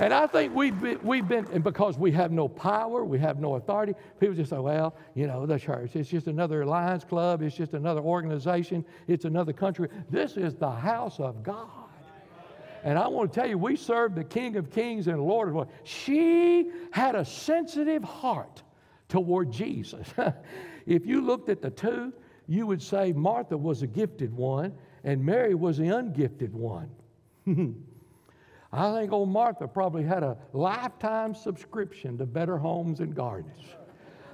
And 0.00 0.12
I 0.12 0.26
think 0.26 0.54
we've 0.54 0.78
been, 0.80 0.98
we've 1.04 1.28
been, 1.28 1.46
and 1.52 1.62
because 1.62 1.96
we 1.96 2.10
have 2.12 2.32
no 2.32 2.48
power, 2.48 3.04
we 3.04 3.18
have 3.20 3.38
no 3.38 3.54
authority, 3.54 3.94
people 4.18 4.34
just 4.34 4.50
say, 4.50 4.58
well, 4.58 4.96
you 5.14 5.28
know, 5.28 5.46
the 5.46 5.56
church, 5.56 5.94
it's 5.94 6.08
just 6.08 6.26
another 6.26 6.66
Lions 6.66 7.04
Club, 7.04 7.42
it's 7.42 7.54
just 7.54 7.74
another 7.74 8.00
organization, 8.00 8.84
it's 9.06 9.24
another 9.24 9.52
country. 9.52 9.88
This 10.10 10.36
is 10.36 10.56
the 10.56 10.70
house 10.70 11.20
of 11.20 11.44
God. 11.44 11.68
And 12.82 12.98
I 12.98 13.06
want 13.06 13.32
to 13.32 13.40
tell 13.40 13.48
you, 13.48 13.56
we 13.56 13.76
serve 13.76 14.14
the 14.14 14.24
King 14.24 14.56
of 14.56 14.70
Kings 14.70 15.06
and 15.06 15.22
Lord 15.22 15.48
of 15.48 15.54
Lords. 15.54 15.70
She 15.84 16.70
had 16.90 17.14
a 17.14 17.24
sensitive 17.24 18.02
heart 18.02 18.62
toward 19.08 19.52
Jesus. 19.52 20.08
if 20.86 21.06
you 21.06 21.20
looked 21.20 21.48
at 21.48 21.62
the 21.62 21.70
two, 21.70 22.12
you 22.46 22.66
would 22.66 22.82
say 22.82 23.12
Martha 23.12 23.56
was 23.56 23.82
a 23.82 23.86
gifted 23.86 24.34
one 24.34 24.74
and 25.04 25.24
Mary 25.24 25.54
was 25.54 25.78
the 25.78 25.88
ungifted 25.88 26.52
one. 26.52 26.90
I 28.74 28.92
think 28.92 29.12
old 29.12 29.28
Martha 29.28 29.68
probably 29.68 30.02
had 30.02 30.24
a 30.24 30.36
lifetime 30.52 31.32
subscription 31.32 32.18
to 32.18 32.26
Better 32.26 32.58
Homes 32.58 32.98
and 32.98 33.14
Gardens. 33.14 33.62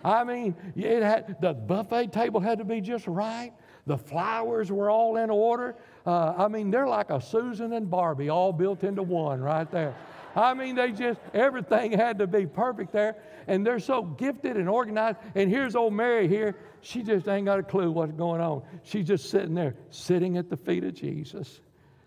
I 0.02 0.24
mean, 0.24 0.56
it 0.76 1.02
had, 1.02 1.36
the 1.42 1.52
buffet 1.52 2.10
table 2.10 2.40
had 2.40 2.58
to 2.58 2.64
be 2.64 2.80
just 2.80 3.06
right. 3.06 3.52
The 3.86 3.98
flowers 3.98 4.72
were 4.72 4.88
all 4.88 5.18
in 5.18 5.28
order. 5.28 5.76
Uh, 6.06 6.32
I 6.38 6.48
mean, 6.48 6.70
they're 6.70 6.86
like 6.86 7.10
a 7.10 7.20
Susan 7.20 7.74
and 7.74 7.90
Barbie 7.90 8.30
all 8.30 8.50
built 8.50 8.82
into 8.82 9.02
one 9.02 9.42
right 9.42 9.70
there. 9.70 9.94
I 10.34 10.54
mean, 10.54 10.74
they 10.74 10.92
just, 10.92 11.20
everything 11.34 11.92
had 11.92 12.18
to 12.20 12.26
be 12.26 12.46
perfect 12.46 12.92
there. 12.92 13.16
And 13.46 13.66
they're 13.66 13.78
so 13.78 14.02
gifted 14.02 14.56
and 14.56 14.70
organized. 14.70 15.18
And 15.34 15.50
here's 15.50 15.76
old 15.76 15.92
Mary 15.92 16.28
here. 16.28 16.56
She 16.80 17.02
just 17.02 17.28
ain't 17.28 17.44
got 17.44 17.58
a 17.58 17.62
clue 17.62 17.90
what's 17.90 18.12
going 18.12 18.40
on. 18.40 18.62
She's 18.84 19.06
just 19.06 19.28
sitting 19.28 19.54
there, 19.54 19.74
sitting 19.90 20.38
at 20.38 20.48
the 20.48 20.56
feet 20.56 20.84
of 20.84 20.94
Jesus, 20.94 21.60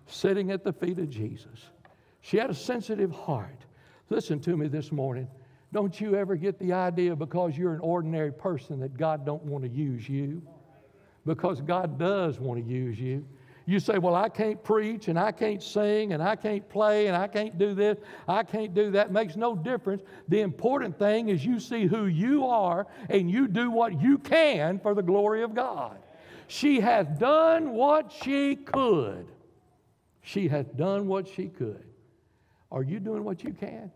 sitting 0.07 0.49
at 0.49 0.63
the 0.63 0.73
feet 0.73 0.97
of 0.97 1.11
Jesus. 1.11 1.69
She 2.23 2.37
had 2.37 2.49
a 2.49 2.55
sensitive 2.55 3.11
heart. 3.11 3.65
Listen 4.09 4.39
to 4.41 4.55
me 4.55 4.69
this 4.69 4.93
morning. 4.93 5.27
Don't 5.73 5.99
you 5.99 6.15
ever 6.15 6.37
get 6.37 6.57
the 6.57 6.71
idea 6.71 7.15
because 7.15 7.57
you're 7.57 7.73
an 7.73 7.81
ordinary 7.81 8.31
person 8.31 8.79
that 8.79 8.95
God 8.95 9.25
don't 9.25 9.43
want 9.43 9.65
to 9.65 9.69
use 9.69 10.07
you 10.07 10.41
because 11.25 11.59
God 11.59 11.99
does 11.99 12.39
want 12.39 12.65
to 12.65 12.73
use 12.73 12.97
you. 12.97 13.25
You 13.65 13.79
say, 13.79 13.97
Well, 13.97 14.15
I 14.15 14.29
can't 14.29 14.63
preach 14.63 15.09
and 15.09 15.19
I 15.19 15.33
can't 15.33 15.61
sing 15.61 16.13
and 16.13 16.23
I 16.23 16.37
can't 16.37 16.67
play 16.69 17.07
and 17.07 17.17
I 17.17 17.27
can't 17.27 17.57
do 17.57 17.75
this, 17.75 17.97
I 18.25 18.43
can't 18.43 18.73
do 18.73 18.91
that. 18.91 19.11
Makes 19.11 19.35
no 19.35 19.53
difference. 19.53 20.01
The 20.29 20.39
important 20.39 20.97
thing 20.97 21.27
is 21.27 21.45
you 21.45 21.59
see 21.59 21.87
who 21.87 22.05
you 22.05 22.45
are 22.45 22.87
and 23.09 23.29
you 23.29 23.49
do 23.49 23.69
what 23.69 24.01
you 24.01 24.17
can 24.17 24.79
for 24.79 24.93
the 24.95 25.03
glory 25.03 25.43
of 25.43 25.53
God. 25.53 25.97
She 26.47 26.79
hath 26.79 27.19
done 27.19 27.71
what 27.71 28.13
she 28.13 28.55
could. 28.55 29.27
She 30.21 30.47
hath 30.47 30.77
done 30.77 31.07
what 31.07 31.27
she 31.27 31.49
could. 31.49 31.83
Are 32.73 32.81
you 32.81 32.99
doing 32.99 33.23
what 33.23 33.43
you 33.43 33.53
can? 33.53 33.91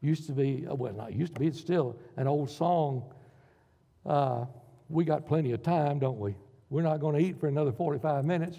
Used 0.00 0.26
to 0.26 0.32
be, 0.32 0.66
well, 0.68 0.92
not 0.92 1.14
used 1.14 1.34
to 1.34 1.40
be, 1.40 1.46
it's 1.46 1.60
still 1.60 1.96
an 2.16 2.26
old 2.26 2.50
song. 2.50 3.04
Uh, 4.04 4.46
we 4.88 5.04
got 5.04 5.24
plenty 5.24 5.52
of 5.52 5.62
time, 5.62 6.00
don't 6.00 6.18
we? 6.18 6.34
We're 6.68 6.82
not 6.82 6.98
going 6.98 7.14
to 7.14 7.22
eat 7.22 7.38
for 7.38 7.46
another 7.46 7.70
45 7.70 8.24
minutes. 8.24 8.58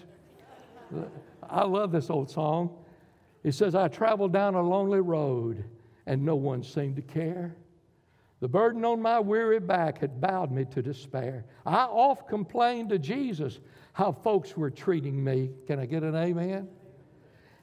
I 1.48 1.64
love 1.64 1.92
this 1.92 2.08
old 2.08 2.30
song. 2.30 2.74
It 3.42 3.52
says, 3.52 3.74
I 3.74 3.88
traveled 3.88 4.32
down 4.32 4.54
a 4.54 4.62
lonely 4.62 5.00
road 5.00 5.64
and 6.06 6.24
no 6.24 6.34
one 6.34 6.62
seemed 6.62 6.96
to 6.96 7.02
care. 7.02 7.54
The 8.40 8.48
burden 8.48 8.82
on 8.86 9.02
my 9.02 9.20
weary 9.20 9.60
back 9.60 9.98
had 9.98 10.22
bowed 10.22 10.50
me 10.50 10.64
to 10.66 10.82
despair. 10.82 11.44
I 11.66 11.84
oft 11.84 12.28
complained 12.28 12.88
to 12.90 12.98
Jesus 12.98 13.60
how 13.92 14.12
folks 14.12 14.56
were 14.56 14.70
treating 14.70 15.22
me. 15.22 15.50
Can 15.66 15.78
I 15.78 15.84
get 15.84 16.02
an 16.02 16.16
amen? 16.16 16.68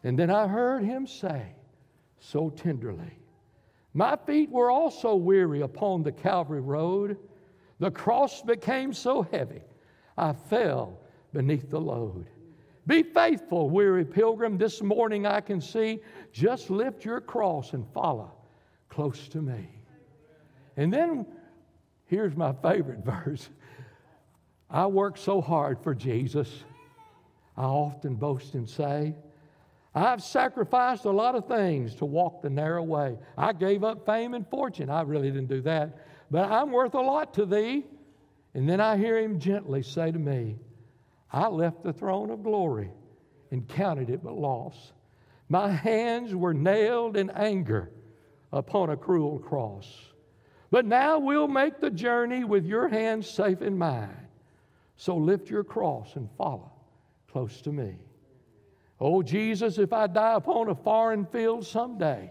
And 0.03 0.17
then 0.17 0.29
I 0.29 0.47
heard 0.47 0.83
him 0.83 1.05
say 1.05 1.53
so 2.19 2.49
tenderly, 2.49 3.19
My 3.93 4.15
feet 4.15 4.49
were 4.49 4.71
also 4.71 5.15
weary 5.15 5.61
upon 5.61 6.03
the 6.03 6.11
Calvary 6.11 6.61
road. 6.61 7.17
The 7.79 7.91
cross 7.91 8.41
became 8.41 8.93
so 8.93 9.23
heavy, 9.23 9.61
I 10.17 10.33
fell 10.33 10.99
beneath 11.33 11.69
the 11.69 11.81
load. 11.81 12.27
Be 12.87 13.03
faithful, 13.03 13.69
weary 13.69 14.05
pilgrim. 14.05 14.57
This 14.57 14.81
morning 14.81 15.25
I 15.25 15.41
can 15.41 15.61
see. 15.61 15.99
Just 16.31 16.69
lift 16.69 17.05
your 17.05 17.21
cross 17.21 17.73
and 17.73 17.85
follow 17.93 18.31
close 18.89 19.27
to 19.29 19.41
me. 19.41 19.69
And 20.77 20.91
then 20.91 21.25
here's 22.05 22.35
my 22.35 22.53
favorite 22.53 22.99
verse 23.05 23.49
I 24.69 24.87
work 24.87 25.17
so 25.17 25.41
hard 25.41 25.79
for 25.79 25.93
Jesus. 25.93 26.63
I 27.57 27.63
often 27.63 28.15
boast 28.15 28.53
and 28.55 28.67
say, 28.67 29.13
I've 29.93 30.23
sacrificed 30.23 31.05
a 31.05 31.11
lot 31.11 31.35
of 31.35 31.47
things 31.47 31.95
to 31.95 32.05
walk 32.05 32.41
the 32.41 32.49
narrow 32.49 32.83
way. 32.83 33.17
I 33.37 33.53
gave 33.53 33.83
up 33.83 34.05
fame 34.05 34.33
and 34.33 34.47
fortune. 34.47 34.89
I 34.89 35.01
really 35.01 35.29
didn't 35.29 35.49
do 35.49 35.61
that 35.61 35.97
but 36.31 36.49
I'm 36.49 36.71
worth 36.71 36.95
a 36.95 37.01
lot 37.01 37.33
to 37.35 37.45
thee. 37.45 37.85
And 38.53 38.67
then 38.67 38.79
I 38.81 38.97
hear 38.97 39.17
him 39.17 39.39
gently 39.39 39.83
say 39.83 40.11
to 40.11 40.17
me, 40.17 40.57
I 41.31 41.47
left 41.47 41.83
the 41.83 41.93
throne 41.93 42.31
of 42.31 42.43
glory 42.43 42.89
and 43.51 43.67
counted 43.67 44.09
it 44.09 44.23
but 44.23 44.33
loss. 44.33 44.93
My 45.49 45.69
hands 45.69 46.33
were 46.33 46.53
nailed 46.53 47.17
in 47.17 47.29
anger 47.31 47.91
upon 48.51 48.89
a 48.89 48.97
cruel 48.97 49.39
cross. 49.39 49.87
But 50.69 50.85
now 50.85 51.19
we'll 51.19 51.49
make 51.49 51.79
the 51.79 51.89
journey 51.89 52.45
with 52.45 52.65
your 52.65 52.87
hands 52.87 53.29
safe 53.29 53.61
in 53.61 53.77
mine. 53.77 54.27
So 54.95 55.17
lift 55.17 55.49
your 55.49 55.65
cross 55.65 56.15
and 56.15 56.29
follow 56.37 56.71
close 57.29 57.61
to 57.61 57.71
me. 57.71 57.95
Oh, 59.03 59.23
Jesus, 59.23 59.79
if 59.79 59.91
I 59.93 60.05
die 60.05 60.35
upon 60.35 60.69
a 60.69 60.75
foreign 60.75 61.25
field 61.25 61.65
someday, 61.65 62.29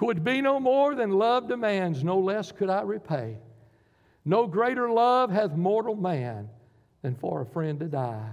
would 0.00 0.24
be 0.24 0.42
no 0.42 0.58
more 0.58 0.96
than 0.96 1.12
love 1.12 1.46
demands, 1.46 2.02
no 2.02 2.18
less 2.18 2.50
could 2.50 2.68
I 2.68 2.82
repay. 2.82 3.36
No 4.24 4.48
greater 4.48 4.90
love 4.90 5.30
hath 5.30 5.52
mortal 5.52 5.94
man 5.94 6.48
than 7.02 7.14
for 7.14 7.42
a 7.42 7.46
friend 7.46 7.78
to 7.78 7.86
die. 7.86 8.32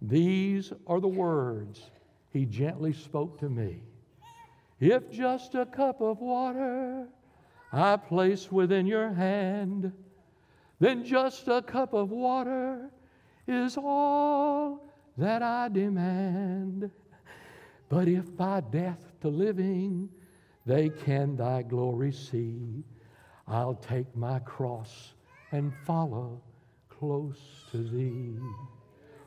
These 0.00 0.72
are 0.86 1.00
the 1.00 1.08
words 1.08 1.90
he 2.32 2.46
gently 2.46 2.92
spoke 2.92 3.40
to 3.40 3.48
me. 3.48 3.82
If 4.78 5.10
just 5.10 5.56
a 5.56 5.66
cup 5.66 6.00
of 6.00 6.20
water 6.20 7.08
I 7.72 7.96
place 7.96 8.50
within 8.50 8.86
your 8.86 9.12
hand, 9.12 9.92
then 10.78 11.04
just 11.04 11.48
a 11.48 11.62
cup 11.62 11.94
of 11.94 12.10
water 12.10 12.90
is 13.46 13.76
all 13.76 14.89
that 15.20 15.42
I 15.42 15.68
demand. 15.68 16.90
But 17.88 18.08
if 18.08 18.36
by 18.36 18.60
death 18.60 19.00
to 19.22 19.28
living 19.28 20.08
they 20.66 20.90
can 20.90 21.36
thy 21.36 21.62
glory 21.62 22.12
see. 22.12 22.84
I'll 23.48 23.74
take 23.74 24.14
my 24.14 24.38
cross 24.40 25.14
and 25.52 25.72
follow 25.84 26.40
close 26.88 27.64
to 27.72 27.78
thee. 27.78 28.38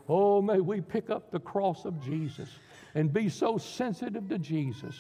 Oh, 0.08 0.42
may 0.42 0.60
we 0.60 0.82
pick 0.82 1.10
up 1.10 1.32
the 1.32 1.40
cross 1.40 1.86
of 1.86 2.00
Jesus 2.04 2.50
and 2.96 3.12
be 3.12 3.30
so 3.30 3.58
sensitive 3.58 4.30
to 4.30 4.38
Jesus 4.38 4.96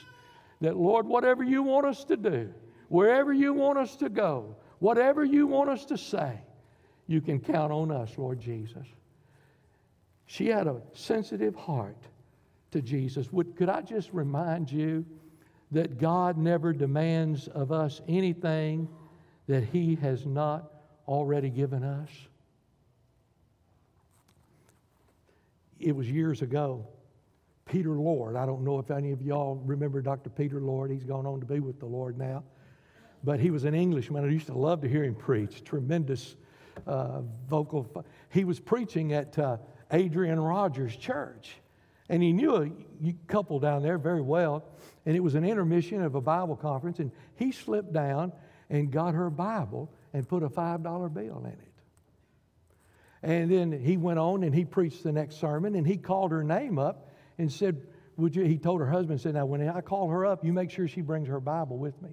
that, 0.61 0.75
Lord, 0.75 1.05
whatever 1.05 1.43
you 1.43 1.61
want 1.63 1.85
us 1.85 2.03
to 2.05 2.17
do, 2.17 2.53
wherever 2.89 3.31
you 3.31 3.53
want 3.53 3.77
us 3.77 3.95
to 3.97 4.09
go, 4.09 4.55
whatever 4.79 5.23
you 5.23 5.45
want 5.47 5.69
us 5.69 5.85
to 5.85 5.97
say, 5.97 6.39
you 7.07 7.21
can 7.21 7.39
count 7.39 7.71
on 7.71 7.91
us, 7.91 8.17
Lord 8.17 8.39
Jesus. 8.39 8.87
She 10.25 10.47
had 10.47 10.67
a 10.67 10.81
sensitive 10.93 11.55
heart 11.55 11.97
to 12.71 12.81
Jesus. 12.81 13.31
Would, 13.31 13.55
could 13.55 13.69
I 13.69 13.81
just 13.81 14.11
remind 14.13 14.71
you 14.71 15.05
that 15.71 15.99
God 15.99 16.37
never 16.37 16.73
demands 16.73 17.47
of 17.47 17.71
us 17.71 18.01
anything 18.07 18.87
that 19.47 19.63
He 19.63 19.95
has 19.95 20.25
not 20.25 20.71
already 21.07 21.49
given 21.49 21.83
us? 21.83 22.09
It 25.79 25.95
was 25.95 26.09
years 26.09 26.41
ago. 26.41 26.87
Peter 27.65 27.91
Lord, 27.91 28.35
I 28.35 28.45
don't 28.45 28.63
know 28.63 28.79
if 28.79 28.91
any 28.91 29.11
of 29.11 29.21
y'all 29.21 29.55
remember 29.65 30.01
Dr. 30.01 30.29
Peter 30.29 30.59
Lord. 30.59 30.91
He's 30.91 31.03
gone 31.03 31.25
on 31.25 31.39
to 31.39 31.45
be 31.45 31.59
with 31.59 31.79
the 31.79 31.85
Lord 31.85 32.17
now. 32.17 32.43
But 33.23 33.39
he 33.39 33.51
was 33.51 33.63
an 33.63 33.73
Englishman. 33.73 34.23
I 34.23 34.27
used 34.27 34.47
to 34.47 34.57
love 34.57 34.81
to 34.81 34.89
hear 34.89 35.03
him 35.03 35.15
preach. 35.15 35.63
Tremendous 35.63 36.35
uh, 36.85 37.21
vocal. 37.49 38.05
He 38.29 38.43
was 38.43 38.59
preaching 38.59 39.13
at 39.13 39.37
uh, 39.39 39.57
Adrian 39.93 40.39
Rogers 40.39 40.95
Church. 40.95 41.55
And 42.09 42.21
he 42.21 42.33
knew 42.33 42.55
a 42.55 43.13
couple 43.27 43.59
down 43.59 43.81
there 43.81 43.97
very 43.97 44.21
well. 44.21 44.65
And 45.05 45.15
it 45.15 45.21
was 45.21 45.35
an 45.35 45.45
intermission 45.45 46.01
of 46.01 46.15
a 46.15 46.21
Bible 46.21 46.55
conference. 46.55 46.99
And 46.99 47.11
he 47.35 47.51
slipped 47.51 47.93
down 47.93 48.33
and 48.69 48.91
got 48.91 49.13
her 49.13 49.29
Bible 49.29 49.91
and 50.13 50.27
put 50.27 50.43
a 50.43 50.49
$5 50.49 51.13
bill 51.13 51.39
in 51.45 51.51
it. 51.51 51.59
And 53.21 53.49
then 53.49 53.71
he 53.71 53.95
went 53.95 54.19
on 54.19 54.43
and 54.43 54.53
he 54.53 54.65
preached 54.65 55.03
the 55.03 55.11
next 55.13 55.39
sermon 55.39 55.75
and 55.75 55.87
he 55.87 55.95
called 55.95 56.31
her 56.31 56.43
name 56.43 56.77
up 56.77 57.09
and 57.37 57.49
said, 57.49 57.81
Would 58.17 58.35
you? 58.35 58.43
He 58.43 58.57
told 58.57 58.81
her 58.81 58.89
husband, 58.89 59.21
said, 59.21 59.35
Now, 59.35 59.45
when 59.45 59.67
I 59.67 59.79
call 59.79 60.09
her 60.09 60.25
up, 60.25 60.43
you 60.43 60.51
make 60.51 60.69
sure 60.69 60.89
she 60.89 60.99
brings 61.01 61.29
her 61.29 61.39
Bible 61.39 61.77
with 61.77 61.99
me. 62.01 62.09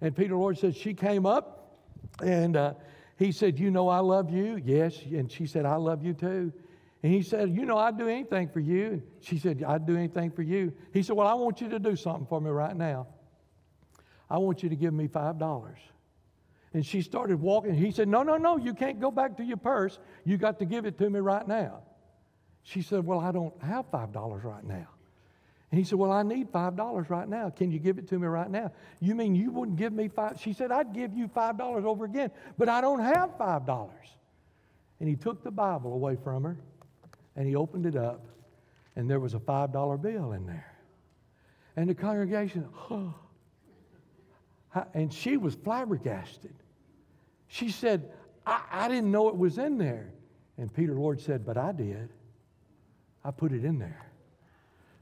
And 0.00 0.16
Peter 0.16 0.34
Lord 0.34 0.58
said, 0.58 0.74
She 0.74 0.92
came 0.92 1.24
up 1.24 1.78
and 2.20 2.56
uh, 2.56 2.74
he 3.16 3.30
said, 3.30 3.60
You 3.60 3.70
know, 3.70 3.88
I 3.88 4.00
love 4.00 4.30
you. 4.30 4.60
Yes. 4.64 5.00
And 5.02 5.30
she 5.30 5.46
said, 5.46 5.66
I 5.66 5.76
love 5.76 6.02
you 6.02 6.14
too. 6.14 6.52
And 7.02 7.12
he 7.12 7.22
said, 7.22 7.54
You 7.54 7.64
know, 7.64 7.78
I'd 7.78 7.96
do 7.96 8.08
anything 8.08 8.48
for 8.48 8.60
you. 8.60 8.86
And 8.86 9.02
she 9.20 9.38
said, 9.38 9.64
I'd 9.66 9.86
do 9.86 9.96
anything 9.96 10.30
for 10.30 10.42
you. 10.42 10.72
He 10.92 11.02
said, 11.02 11.16
Well, 11.16 11.26
I 11.26 11.34
want 11.34 11.60
you 11.60 11.68
to 11.70 11.78
do 11.78 11.96
something 11.96 12.26
for 12.26 12.40
me 12.40 12.50
right 12.50 12.76
now. 12.76 13.06
I 14.28 14.38
want 14.38 14.62
you 14.62 14.68
to 14.68 14.76
give 14.76 14.92
me 14.92 15.08
$5. 15.08 15.72
And 16.72 16.86
she 16.86 17.02
started 17.02 17.40
walking. 17.40 17.74
He 17.74 17.90
said, 17.90 18.08
No, 18.08 18.22
no, 18.22 18.36
no, 18.36 18.58
you 18.58 18.74
can't 18.74 19.00
go 19.00 19.10
back 19.10 19.36
to 19.38 19.44
your 19.44 19.56
purse. 19.56 19.98
You 20.24 20.36
got 20.36 20.58
to 20.58 20.64
give 20.64 20.84
it 20.84 20.98
to 20.98 21.08
me 21.08 21.20
right 21.20 21.46
now. 21.46 21.82
She 22.62 22.82
said, 22.82 23.04
Well, 23.04 23.20
I 23.20 23.32
don't 23.32 23.60
have 23.62 23.90
$5 23.90 24.44
right 24.44 24.64
now. 24.64 24.86
And 25.70 25.78
he 25.78 25.84
said, 25.84 25.98
Well, 25.98 26.12
I 26.12 26.22
need 26.22 26.52
$5 26.52 27.10
right 27.10 27.28
now. 27.28 27.48
Can 27.48 27.70
you 27.70 27.78
give 27.78 27.96
it 27.96 28.08
to 28.08 28.18
me 28.18 28.26
right 28.26 28.50
now? 28.50 28.72
You 29.00 29.14
mean 29.14 29.34
you 29.34 29.50
wouldn't 29.50 29.78
give 29.78 29.94
me 29.94 30.08
five? 30.08 30.38
She 30.38 30.52
said, 30.52 30.70
I'd 30.70 30.92
give 30.92 31.14
you 31.14 31.28
$5 31.28 31.84
over 31.84 32.04
again, 32.04 32.30
but 32.58 32.68
I 32.68 32.82
don't 32.82 33.00
have 33.00 33.38
$5. 33.38 33.90
And 35.00 35.08
he 35.08 35.16
took 35.16 35.42
the 35.42 35.50
Bible 35.50 35.94
away 35.94 36.16
from 36.22 36.44
her 36.44 36.58
and 37.40 37.48
he 37.48 37.56
opened 37.56 37.86
it 37.86 37.96
up, 37.96 38.26
and 38.96 39.08
there 39.08 39.18
was 39.18 39.32
a 39.32 39.38
$5 39.38 40.02
bill 40.02 40.32
in 40.32 40.44
there. 40.44 40.76
And 41.74 41.88
the 41.88 41.94
congregation, 41.94 42.68
oh, 42.90 43.14
and 44.92 45.10
she 45.10 45.38
was 45.38 45.54
flabbergasted. 45.54 46.52
She 47.48 47.70
said, 47.70 48.10
I, 48.44 48.60
I 48.70 48.88
didn't 48.88 49.10
know 49.10 49.30
it 49.30 49.38
was 49.38 49.56
in 49.56 49.78
there. 49.78 50.12
And 50.58 50.70
Peter 50.70 50.92
Lord 50.92 51.18
said, 51.18 51.46
But 51.46 51.56
I 51.56 51.72
did. 51.72 52.10
I 53.24 53.30
put 53.30 53.52
it 53.52 53.64
in 53.64 53.78
there. 53.78 54.04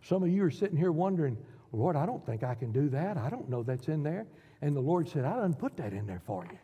Some 0.05 0.23
of 0.23 0.29
you 0.29 0.45
are 0.45 0.51
sitting 0.51 0.77
here 0.77 0.93
wondering, 0.93 1.37
Lord, 1.73 1.97
I 1.97 2.07
don't 2.07 2.25
think 2.25 2.45
I 2.45 2.55
can 2.55 2.71
do 2.71 2.89
that. 2.91 3.17
I 3.17 3.31
don't 3.31 3.49
know 3.49 3.65
that's 3.65 3.89
in 3.89 4.05
there. 4.05 4.29
And 4.63 4.77
the 4.77 4.81
Lord 4.81 5.09
said, 5.09 5.25
I 5.25 5.35
didn't 5.43 5.59
put 5.59 5.77
that 5.79 5.93
in 5.93 6.07
there 6.07 6.23
for 6.25 6.47
you. 6.49 6.59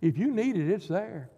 If 0.00 0.18
you 0.18 0.32
need 0.32 0.56
it, 0.56 0.68
it's 0.68 0.88
there. 0.88 1.30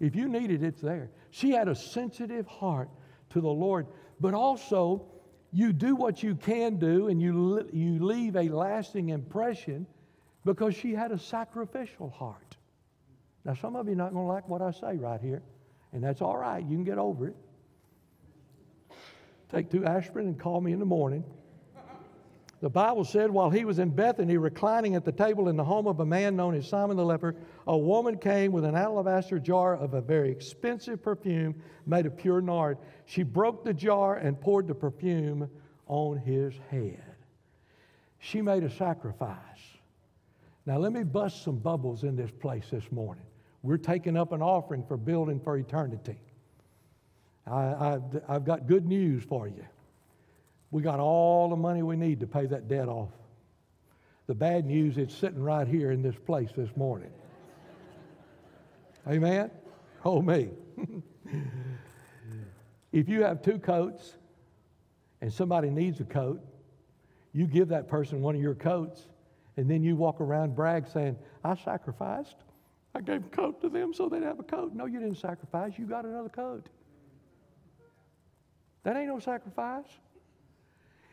If 0.00 0.14
you 0.14 0.28
need 0.28 0.50
it, 0.50 0.62
it's 0.62 0.80
there. 0.80 1.10
She 1.30 1.50
had 1.52 1.68
a 1.68 1.74
sensitive 1.74 2.46
heart 2.46 2.90
to 3.30 3.40
the 3.40 3.48
Lord, 3.48 3.86
but 4.20 4.34
also 4.34 5.06
you 5.52 5.72
do 5.72 5.94
what 5.94 6.22
you 6.22 6.34
can 6.34 6.78
do 6.78 7.08
and 7.08 7.20
you, 7.20 7.68
you 7.72 8.04
leave 8.04 8.36
a 8.36 8.48
lasting 8.48 9.08
impression 9.08 9.86
because 10.44 10.74
she 10.74 10.92
had 10.92 11.12
a 11.12 11.18
sacrificial 11.18 12.10
heart. 12.10 12.56
Now, 13.44 13.54
some 13.54 13.76
of 13.76 13.86
you 13.86 13.92
are 13.92 13.96
not 13.96 14.12
going 14.12 14.26
to 14.26 14.32
like 14.32 14.48
what 14.48 14.60
I 14.60 14.70
say 14.72 14.96
right 14.96 15.20
here, 15.20 15.42
and 15.92 16.02
that's 16.02 16.20
all 16.20 16.36
right. 16.36 16.62
You 16.62 16.76
can 16.76 16.84
get 16.84 16.98
over 16.98 17.28
it. 17.28 17.36
Take 19.50 19.70
two 19.70 19.84
aspirin 19.84 20.26
and 20.26 20.38
call 20.38 20.60
me 20.60 20.72
in 20.72 20.78
the 20.78 20.84
morning. 20.84 21.24
The 22.60 22.70
Bible 22.70 23.04
said 23.04 23.30
while 23.30 23.50
he 23.50 23.66
was 23.66 23.78
in 23.78 23.90
Bethany, 23.90 24.38
reclining 24.38 24.94
at 24.94 25.04
the 25.04 25.12
table 25.12 25.48
in 25.48 25.56
the 25.56 25.64
home 25.64 25.86
of 25.86 26.00
a 26.00 26.06
man 26.06 26.36
known 26.36 26.54
as 26.54 26.66
Simon 26.66 26.96
the 26.96 27.04
leper, 27.04 27.36
a 27.66 27.76
woman 27.76 28.16
came 28.16 28.50
with 28.50 28.64
an 28.64 28.74
alabaster 28.74 29.38
jar 29.38 29.76
of 29.76 29.92
a 29.92 30.00
very 30.00 30.30
expensive 30.30 31.02
perfume 31.02 31.54
made 31.84 32.06
of 32.06 32.16
pure 32.16 32.40
nard. 32.40 32.78
She 33.04 33.22
broke 33.22 33.62
the 33.62 33.74
jar 33.74 34.16
and 34.16 34.40
poured 34.40 34.68
the 34.68 34.74
perfume 34.74 35.50
on 35.86 36.16
his 36.16 36.54
head. 36.70 37.02
She 38.18 38.40
made 38.40 38.64
a 38.64 38.70
sacrifice. 38.70 39.36
Now, 40.64 40.78
let 40.78 40.92
me 40.92 41.04
bust 41.04 41.44
some 41.44 41.58
bubbles 41.58 42.04
in 42.04 42.16
this 42.16 42.30
place 42.30 42.64
this 42.70 42.90
morning. 42.90 43.24
We're 43.62 43.76
taking 43.76 44.16
up 44.16 44.32
an 44.32 44.42
offering 44.42 44.82
for 44.82 44.96
building 44.96 45.40
for 45.40 45.58
eternity. 45.58 46.18
I, 47.46 48.00
have 48.28 48.44
got 48.44 48.66
good 48.66 48.86
news 48.86 49.22
for 49.22 49.46
you. 49.46 49.64
We 50.70 50.82
got 50.82 51.00
all 51.00 51.48
the 51.48 51.56
money 51.56 51.82
we 51.82 51.96
need 51.96 52.20
to 52.20 52.26
pay 52.26 52.46
that 52.46 52.68
debt 52.68 52.88
off. 52.88 53.10
The 54.26 54.34
bad 54.34 54.66
news, 54.66 54.98
it's 54.98 55.14
sitting 55.14 55.42
right 55.42 55.68
here 55.68 55.92
in 55.92 56.02
this 56.02 56.16
place 56.16 56.50
this 56.56 56.70
morning. 56.76 57.10
Amen? 59.06 59.50
Oh, 60.04 60.20
me. 60.20 60.50
if 62.92 63.08
you 63.08 63.22
have 63.22 63.40
two 63.40 63.58
coats 63.58 64.16
and 65.20 65.32
somebody 65.32 65.70
needs 65.70 66.00
a 66.00 66.04
coat, 66.04 66.44
you 67.32 67.46
give 67.46 67.68
that 67.68 67.86
person 67.86 68.20
one 68.20 68.34
of 68.34 68.40
your 68.40 68.54
coats, 68.54 69.08
and 69.56 69.70
then 69.70 69.82
you 69.82 69.94
walk 69.94 70.20
around 70.20 70.56
brag 70.56 70.88
saying, 70.88 71.16
I 71.44 71.54
sacrificed. 71.54 72.36
I 72.94 73.00
gave 73.00 73.26
a 73.26 73.28
coat 73.28 73.60
to 73.60 73.68
them 73.68 73.92
so 73.92 74.08
they'd 74.08 74.22
have 74.22 74.40
a 74.40 74.42
coat. 74.42 74.74
No, 74.74 74.86
you 74.86 74.98
didn't 74.98 75.18
sacrifice. 75.18 75.74
You 75.76 75.84
got 75.84 76.04
another 76.04 76.30
coat. 76.30 76.66
That 78.84 78.96
ain't 78.96 79.08
no 79.08 79.18
sacrifice. 79.18 79.84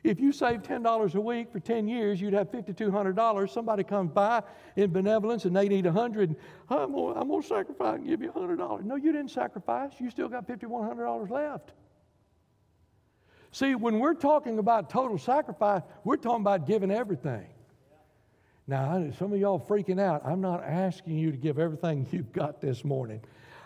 If 0.03 0.19
you 0.19 0.33
save 0.33 0.63
$10 0.63 1.15
a 1.15 1.21
week 1.21 1.51
for 1.51 1.61
10 1.61 1.87
years, 1.87 2.19
you'd 2.19 2.33
have 2.33 2.51
$5,200. 2.51 3.49
Somebody 3.49 3.83
comes 3.83 4.11
by 4.11 4.43
in 4.75 4.91
benevolence 4.91 5.45
and 5.45 5.55
they 5.55 5.69
need 5.69 5.85
100 5.85 6.35
I'm 6.69 6.93
to 6.93 7.41
sacrifice 7.41 7.95
and 7.95 8.07
give 8.07 8.21
you 8.21 8.31
$100. 8.31 8.83
No, 8.83 8.95
you 8.97 9.13
didn't 9.13 9.31
sacrifice. 9.31 9.93
You 9.99 10.09
still 10.09 10.27
got 10.27 10.45
$5,100 10.45 11.29
left. 11.29 11.71
See, 13.51 13.75
when 13.75 13.99
we're 13.99 14.15
talking 14.15 14.59
about 14.59 14.89
total 14.89 15.17
sacrifice, 15.17 15.83
we're 16.03 16.17
talking 16.17 16.41
about 16.41 16.67
giving 16.67 16.91
everything. 16.91 17.45
Now, 18.67 19.09
some 19.19 19.31
of 19.31 19.39
y'all 19.39 19.59
freaking 19.59 20.01
out. 20.01 20.25
I'm 20.25 20.41
not 20.41 20.63
asking 20.63 21.17
you 21.17 21.31
to 21.31 21.37
give 21.37 21.59
everything 21.59 22.07
you've 22.11 22.33
got 22.33 22.59
this 22.59 22.83
morning. 22.83 23.21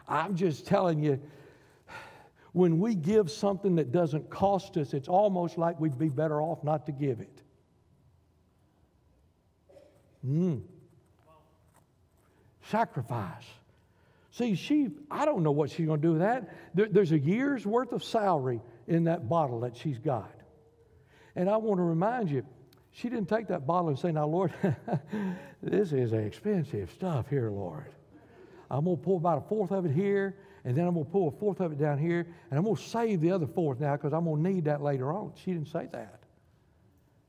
I'm 0.07 0.35
just 0.35 0.67
telling 0.67 1.01
you 1.01 1.19
when 2.57 2.79
we 2.79 2.95
give 2.95 3.29
something 3.29 3.75
that 3.75 3.91
doesn't 3.91 4.29
cost 4.31 4.77
us, 4.77 4.95
it's 4.95 5.07
almost 5.07 5.59
like 5.59 5.79
we'd 5.79 5.97
be 5.97 6.09
better 6.09 6.41
off 6.41 6.63
not 6.63 6.87
to 6.87 6.91
give 6.91 7.19
it. 7.19 7.41
Mm. 10.25 10.63
Sacrifice. 12.63 13.45
See, 14.31 14.55
she, 14.55 14.89
I 15.11 15.25
don't 15.25 15.43
know 15.43 15.51
what 15.51 15.69
she's 15.69 15.85
going 15.85 16.01
to 16.01 16.07
do 16.07 16.13
with 16.13 16.21
that. 16.21 16.49
There, 16.73 16.87
there's 16.87 17.11
a 17.11 17.19
year's 17.19 17.65
worth 17.65 17.91
of 17.91 18.03
salary 18.03 18.59
in 18.87 19.03
that 19.03 19.29
bottle 19.29 19.59
that 19.59 19.77
she's 19.77 19.99
got. 19.99 20.33
And 21.35 21.49
I 21.49 21.57
want 21.57 21.77
to 21.77 21.83
remind 21.83 22.31
you, 22.31 22.43
she 22.91 23.09
didn't 23.09 23.29
take 23.29 23.47
that 23.49 23.67
bottle 23.67 23.89
and 23.89 23.99
say, 23.99 24.11
Now, 24.11 24.25
Lord, 24.25 24.51
this 25.61 25.91
is 25.91 26.13
expensive 26.13 26.89
stuff 26.91 27.29
here, 27.29 27.51
Lord. 27.51 27.85
I'm 28.71 28.85
going 28.85 28.97
to 28.97 29.03
pour 29.03 29.17
about 29.17 29.45
a 29.45 29.47
fourth 29.47 29.71
of 29.71 29.85
it 29.85 29.91
here, 29.91 30.35
and 30.67 30.75
then 30.75 30.85
I'm 30.85 30.95
going 30.95 31.05
to 31.05 31.11
pull 31.13 31.29
a 31.29 31.31
fourth 31.31 31.61
of 31.61 31.71
it 31.71 31.79
down 31.79 31.97
here, 31.97 32.27
and 32.51 32.59
I'm 32.59 32.65
going 32.65 32.75
to 32.75 32.81
save 32.81 33.21
the 33.21 33.31
other 33.31 33.47
fourth 33.47 33.79
now 33.79 33.93
because 33.93 34.11
I'm 34.11 34.25
going 34.25 34.43
to 34.43 34.51
need 34.51 34.65
that 34.65 34.81
later 34.81 35.13
on. 35.13 35.31
She 35.35 35.53
didn't 35.53 35.69
say 35.69 35.87
that. 35.93 36.19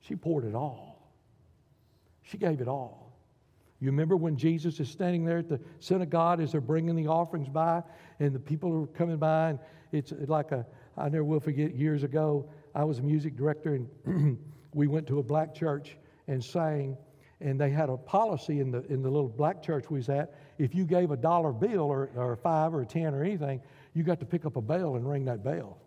She 0.01 0.17
poured 0.17 0.45
it 0.45 0.57
all. 0.57 1.13
She 2.23 2.37
gave 2.37 2.61
it 2.61 2.67
all. 2.67 3.17
You 3.79 3.93
remember 3.93 4.17
when 4.17 4.37
Jesus 4.37 4.81
is 4.81 4.89
standing 4.89 5.25
there 5.25 5.39
at 5.39 5.49
the 5.49 5.61
synagogue 5.79 6.41
as 6.41 6.51
they're 6.51 6.61
bringing 6.61 6.97
the 6.97 7.07
offerings 7.07 7.49
by, 7.49 7.85
and 8.19 8.33
the 8.33 8.41
people 8.41 8.75
are 8.83 8.87
coming 8.89 9.19
by, 9.19 9.51
and 9.51 9.61
it's 9.93 10.13
like 10.27 10.51
a, 10.51 10.67
I 10.97 11.09
never 11.09 11.23
will 11.23 11.39
forget, 11.39 11.77
years 11.77 12.03
ago, 12.03 12.51
I 12.75 12.83
was 12.83 12.99
a 12.99 13.03
music 13.03 13.37
director, 13.37 13.77
and 14.05 14.37
we 14.75 14.89
went 14.89 15.07
to 15.07 15.21
a 15.21 15.23
black 15.23 15.55
church 15.55 15.97
and 16.27 16.43
sang 16.43 16.97
and 17.41 17.61
they 17.61 17.71
had 17.71 17.89
a 17.89 17.97
policy 17.97 18.61
in 18.61 18.71
the, 18.71 18.85
in 18.87 19.03
the 19.03 19.09
little 19.09 19.29
black 19.29 19.63
church 19.63 19.91
we 19.91 19.99
was 19.99 20.09
at. 20.09 20.35
If 20.59 20.75
you 20.75 20.85
gave 20.85 21.11
a 21.11 21.17
dollar 21.17 21.53
bill 21.53 21.83
or, 21.83 22.11
or 22.17 22.37
five 22.37 22.75
or 22.75 22.85
ten 22.85 23.15
or 23.15 23.23
anything, 23.23 23.61
you 23.95 24.03
got 24.03 24.21
to 24.21 24.27
pick 24.27 24.45
up 24.45 24.57
a 24.57 24.61
bell 24.61 24.97
and 24.97 25.09
ring 25.09 25.25
that 25.27 25.45
bell. 25.45 25.79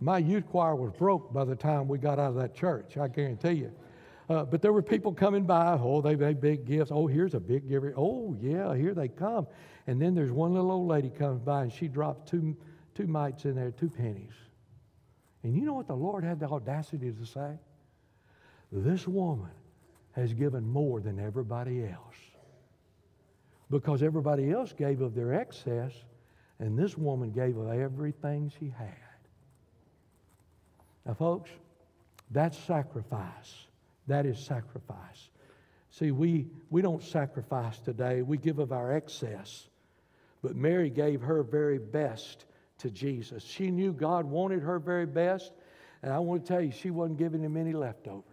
My 0.00 0.18
youth 0.18 0.46
choir 0.48 0.74
was 0.74 0.92
broke 0.92 1.32
by 1.32 1.44
the 1.44 1.54
time 1.54 1.86
we 1.86 1.98
got 1.98 2.18
out 2.18 2.30
of 2.30 2.34
that 2.36 2.54
church, 2.54 2.96
I 2.96 3.08
guarantee 3.08 3.52
you. 3.52 3.72
Uh, 4.30 4.44
but 4.44 4.62
there 4.62 4.72
were 4.72 4.82
people 4.82 5.12
coming 5.12 5.44
by. 5.44 5.76
Oh, 5.80 6.00
they 6.00 6.14
made 6.14 6.40
big 6.40 6.64
gifts. 6.64 6.90
Oh, 6.92 7.06
here's 7.06 7.34
a 7.34 7.40
big 7.40 7.68
gift. 7.68 7.84
Oh, 7.96 8.36
yeah, 8.40 8.74
here 8.74 8.94
they 8.94 9.08
come. 9.08 9.46
And 9.86 10.00
then 10.00 10.14
there's 10.14 10.30
one 10.30 10.54
little 10.54 10.70
old 10.70 10.88
lady 10.88 11.10
comes 11.10 11.40
by 11.40 11.62
and 11.62 11.72
she 11.72 11.88
drops 11.88 12.30
two, 12.30 12.56
two 12.94 13.08
mites 13.08 13.44
in 13.44 13.56
there, 13.56 13.72
two 13.72 13.90
pennies. 13.90 14.32
And 15.42 15.54
you 15.54 15.64
know 15.64 15.74
what 15.74 15.88
the 15.88 15.96
Lord 15.96 16.22
had 16.22 16.38
the 16.38 16.46
audacity 16.46 17.10
to 17.10 17.26
say? 17.26 17.58
This 18.70 19.08
woman 19.08 19.50
has 20.12 20.32
given 20.32 20.66
more 20.66 21.00
than 21.00 21.18
everybody 21.18 21.84
else. 21.84 22.16
Because 23.70 24.02
everybody 24.02 24.50
else 24.50 24.72
gave 24.72 25.00
of 25.00 25.14
their 25.14 25.32
excess, 25.32 25.92
and 26.58 26.78
this 26.78 26.98
woman 26.98 27.30
gave 27.30 27.56
of 27.56 27.72
everything 27.72 28.52
she 28.58 28.72
had. 28.76 28.88
Now, 31.06 31.14
folks, 31.14 31.50
that's 32.30 32.58
sacrifice. 32.58 33.66
That 34.06 34.26
is 34.26 34.38
sacrifice. 34.38 35.30
See, 35.90 36.10
we, 36.10 36.46
we 36.68 36.82
don't 36.82 37.02
sacrifice 37.02 37.78
today, 37.78 38.22
we 38.22 38.38
give 38.38 38.58
of 38.58 38.72
our 38.72 38.92
excess. 38.92 39.68
But 40.42 40.56
Mary 40.56 40.90
gave 40.90 41.20
her 41.20 41.42
very 41.42 41.78
best 41.78 42.46
to 42.78 42.90
Jesus. 42.90 43.44
She 43.44 43.70
knew 43.70 43.92
God 43.92 44.24
wanted 44.24 44.62
her 44.62 44.78
very 44.78 45.06
best, 45.06 45.52
and 46.02 46.12
I 46.12 46.18
want 46.18 46.44
to 46.44 46.48
tell 46.48 46.62
you, 46.62 46.72
she 46.72 46.90
wasn't 46.90 47.18
giving 47.18 47.42
him 47.42 47.56
any 47.56 47.72
leftovers. 47.72 48.24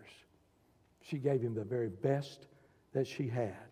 She 1.02 1.17
gave 1.17 1.41
him 1.41 1.54
the 1.54 1.63
very 1.63 1.89
best 1.89 2.47
that 2.93 3.08
she 3.08 3.28
had. 3.28 3.67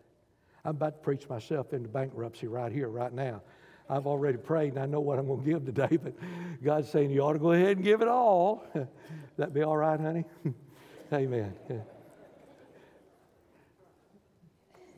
I'm 0.66 0.72
about 0.72 0.94
to 0.94 0.98
preach 0.98 1.28
myself 1.28 1.72
into 1.72 1.88
bankruptcy 1.88 2.48
right 2.48 2.72
here, 2.72 2.88
right 2.88 3.12
now. 3.12 3.40
I've 3.88 4.08
already 4.08 4.36
prayed 4.36 4.72
and 4.72 4.82
I 4.82 4.86
know 4.86 4.98
what 4.98 5.16
I'm 5.16 5.28
going 5.28 5.44
to 5.44 5.48
give 5.48 5.64
today, 5.64 5.96
but 5.96 6.12
God's 6.60 6.90
saying 6.90 7.12
you 7.12 7.20
ought 7.20 7.34
to 7.34 7.38
go 7.38 7.52
ahead 7.52 7.76
and 7.76 7.84
give 7.84 8.02
it 8.02 8.08
all. 8.08 8.66
that 9.36 9.54
be 9.54 9.62
all 9.62 9.76
right, 9.76 9.98
honey? 9.98 10.24
Amen. 11.12 11.54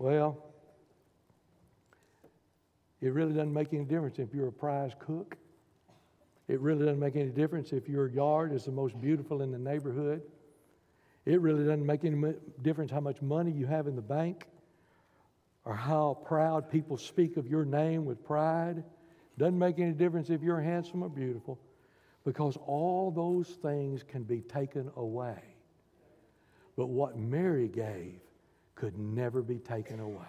Well, 0.00 0.38
it 3.00 3.12
really 3.12 3.32
doesn't 3.32 3.52
make 3.52 3.74
any 3.74 3.84
difference 3.84 4.20
if 4.20 4.32
you're 4.32 4.46
a 4.46 4.52
prize 4.52 4.92
cook. 5.00 5.36
It 6.46 6.60
really 6.60 6.84
doesn't 6.84 7.00
make 7.00 7.16
any 7.16 7.30
difference 7.30 7.72
if 7.72 7.88
your 7.88 8.06
yard 8.06 8.52
is 8.52 8.64
the 8.64 8.70
most 8.70 9.00
beautiful 9.00 9.42
in 9.42 9.50
the 9.50 9.58
neighborhood. 9.58 10.22
It 11.26 11.40
really 11.40 11.64
doesn't 11.64 11.84
make 11.84 12.04
any 12.04 12.34
difference 12.62 12.92
how 12.92 13.00
much 13.00 13.20
money 13.20 13.50
you 13.50 13.66
have 13.66 13.88
in 13.88 13.96
the 13.96 14.00
bank 14.02 14.46
or 15.68 15.74
how 15.74 16.16
proud 16.24 16.70
people 16.70 16.96
speak 16.96 17.36
of 17.36 17.46
your 17.46 17.66
name 17.66 18.06
with 18.06 18.24
pride. 18.24 18.82
Doesn't 19.36 19.58
make 19.58 19.78
any 19.78 19.92
difference 19.92 20.30
if 20.30 20.42
you're 20.42 20.62
handsome 20.62 21.02
or 21.02 21.10
beautiful 21.10 21.60
because 22.24 22.56
all 22.66 23.10
those 23.10 23.48
things 23.60 24.02
can 24.02 24.22
be 24.22 24.40
taken 24.40 24.90
away. 24.96 25.38
But 26.74 26.86
what 26.86 27.18
Mary 27.18 27.68
gave 27.68 28.18
could 28.76 28.98
never 28.98 29.42
be 29.42 29.58
taken 29.58 30.00
away. 30.00 30.24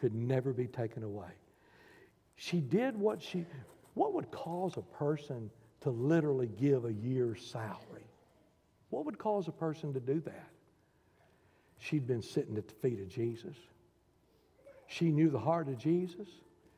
Could 0.00 0.14
never 0.14 0.54
be 0.54 0.68
taken 0.68 1.02
away. 1.02 1.32
She 2.36 2.60
did 2.60 2.96
what 2.96 3.22
she, 3.22 3.44
what 3.92 4.14
would 4.14 4.30
cause 4.30 4.78
a 4.78 4.96
person 4.96 5.50
to 5.82 5.90
literally 5.90 6.48
give 6.58 6.86
a 6.86 6.92
year's 6.94 7.44
salary? 7.44 8.06
What 8.88 9.04
would 9.04 9.18
cause 9.18 9.48
a 9.48 9.52
person 9.52 9.92
to 9.92 10.00
do 10.00 10.20
that? 10.20 10.48
She'd 11.78 12.06
been 12.06 12.22
sitting 12.22 12.56
at 12.56 12.68
the 12.68 12.74
feet 12.74 12.98
of 12.98 13.08
Jesus. 13.10 13.56
She 14.86 15.10
knew 15.10 15.30
the 15.30 15.38
heart 15.38 15.68
of 15.68 15.78
Jesus. 15.78 16.28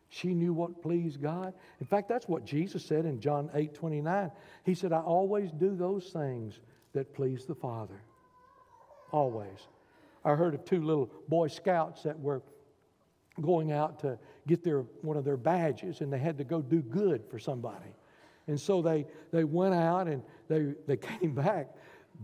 She 0.09 0.35
knew 0.35 0.53
what 0.53 0.83
pleased 0.83 1.21
God. 1.21 1.55
In 1.81 1.87
fact, 1.87 2.09
that's 2.09 2.29
what 2.29 2.45
Jesus 2.45 2.85
said 2.85 3.05
in 3.05 3.21
John 3.21 3.51
8 3.55 3.75
29. 3.75 4.31
He 4.65 4.75
said, 4.75 4.93
I 4.93 5.01
always 5.01 5.51
do 5.51 5.75
those 5.75 6.11
things 6.11 6.61
that 6.93 7.13
please 7.15 7.45
the 7.45 7.55
Father. 7.55 8.01
Always. 9.11 9.69
I 10.25 10.35
heard 10.35 10.55
of 10.55 10.65
two 10.65 10.83
little 10.83 11.11
Boy 11.29 11.49
Scouts 11.49 12.03
that 12.05 12.19
were 12.19 12.43
going 13.41 13.73
out 13.73 13.99
to 14.01 14.19
get 14.47 14.63
their, 14.63 14.83
one 15.03 15.17
of 15.17 15.25
their 15.25 15.37
badges, 15.37 16.01
and 16.01 16.13
they 16.13 16.19
had 16.19 16.39
to 16.39 16.45
go 16.45 16.63
do 16.63 16.81
good 16.81 17.25
for 17.29 17.39
somebody. 17.39 17.95
And 18.47 18.61
so 18.61 18.83
they, 18.83 19.07
they 19.33 19.45
went 19.45 19.75
out 19.75 20.07
and 20.07 20.23
they, 20.49 20.75
they 20.87 20.97
came 21.21 21.35
back 21.35 21.75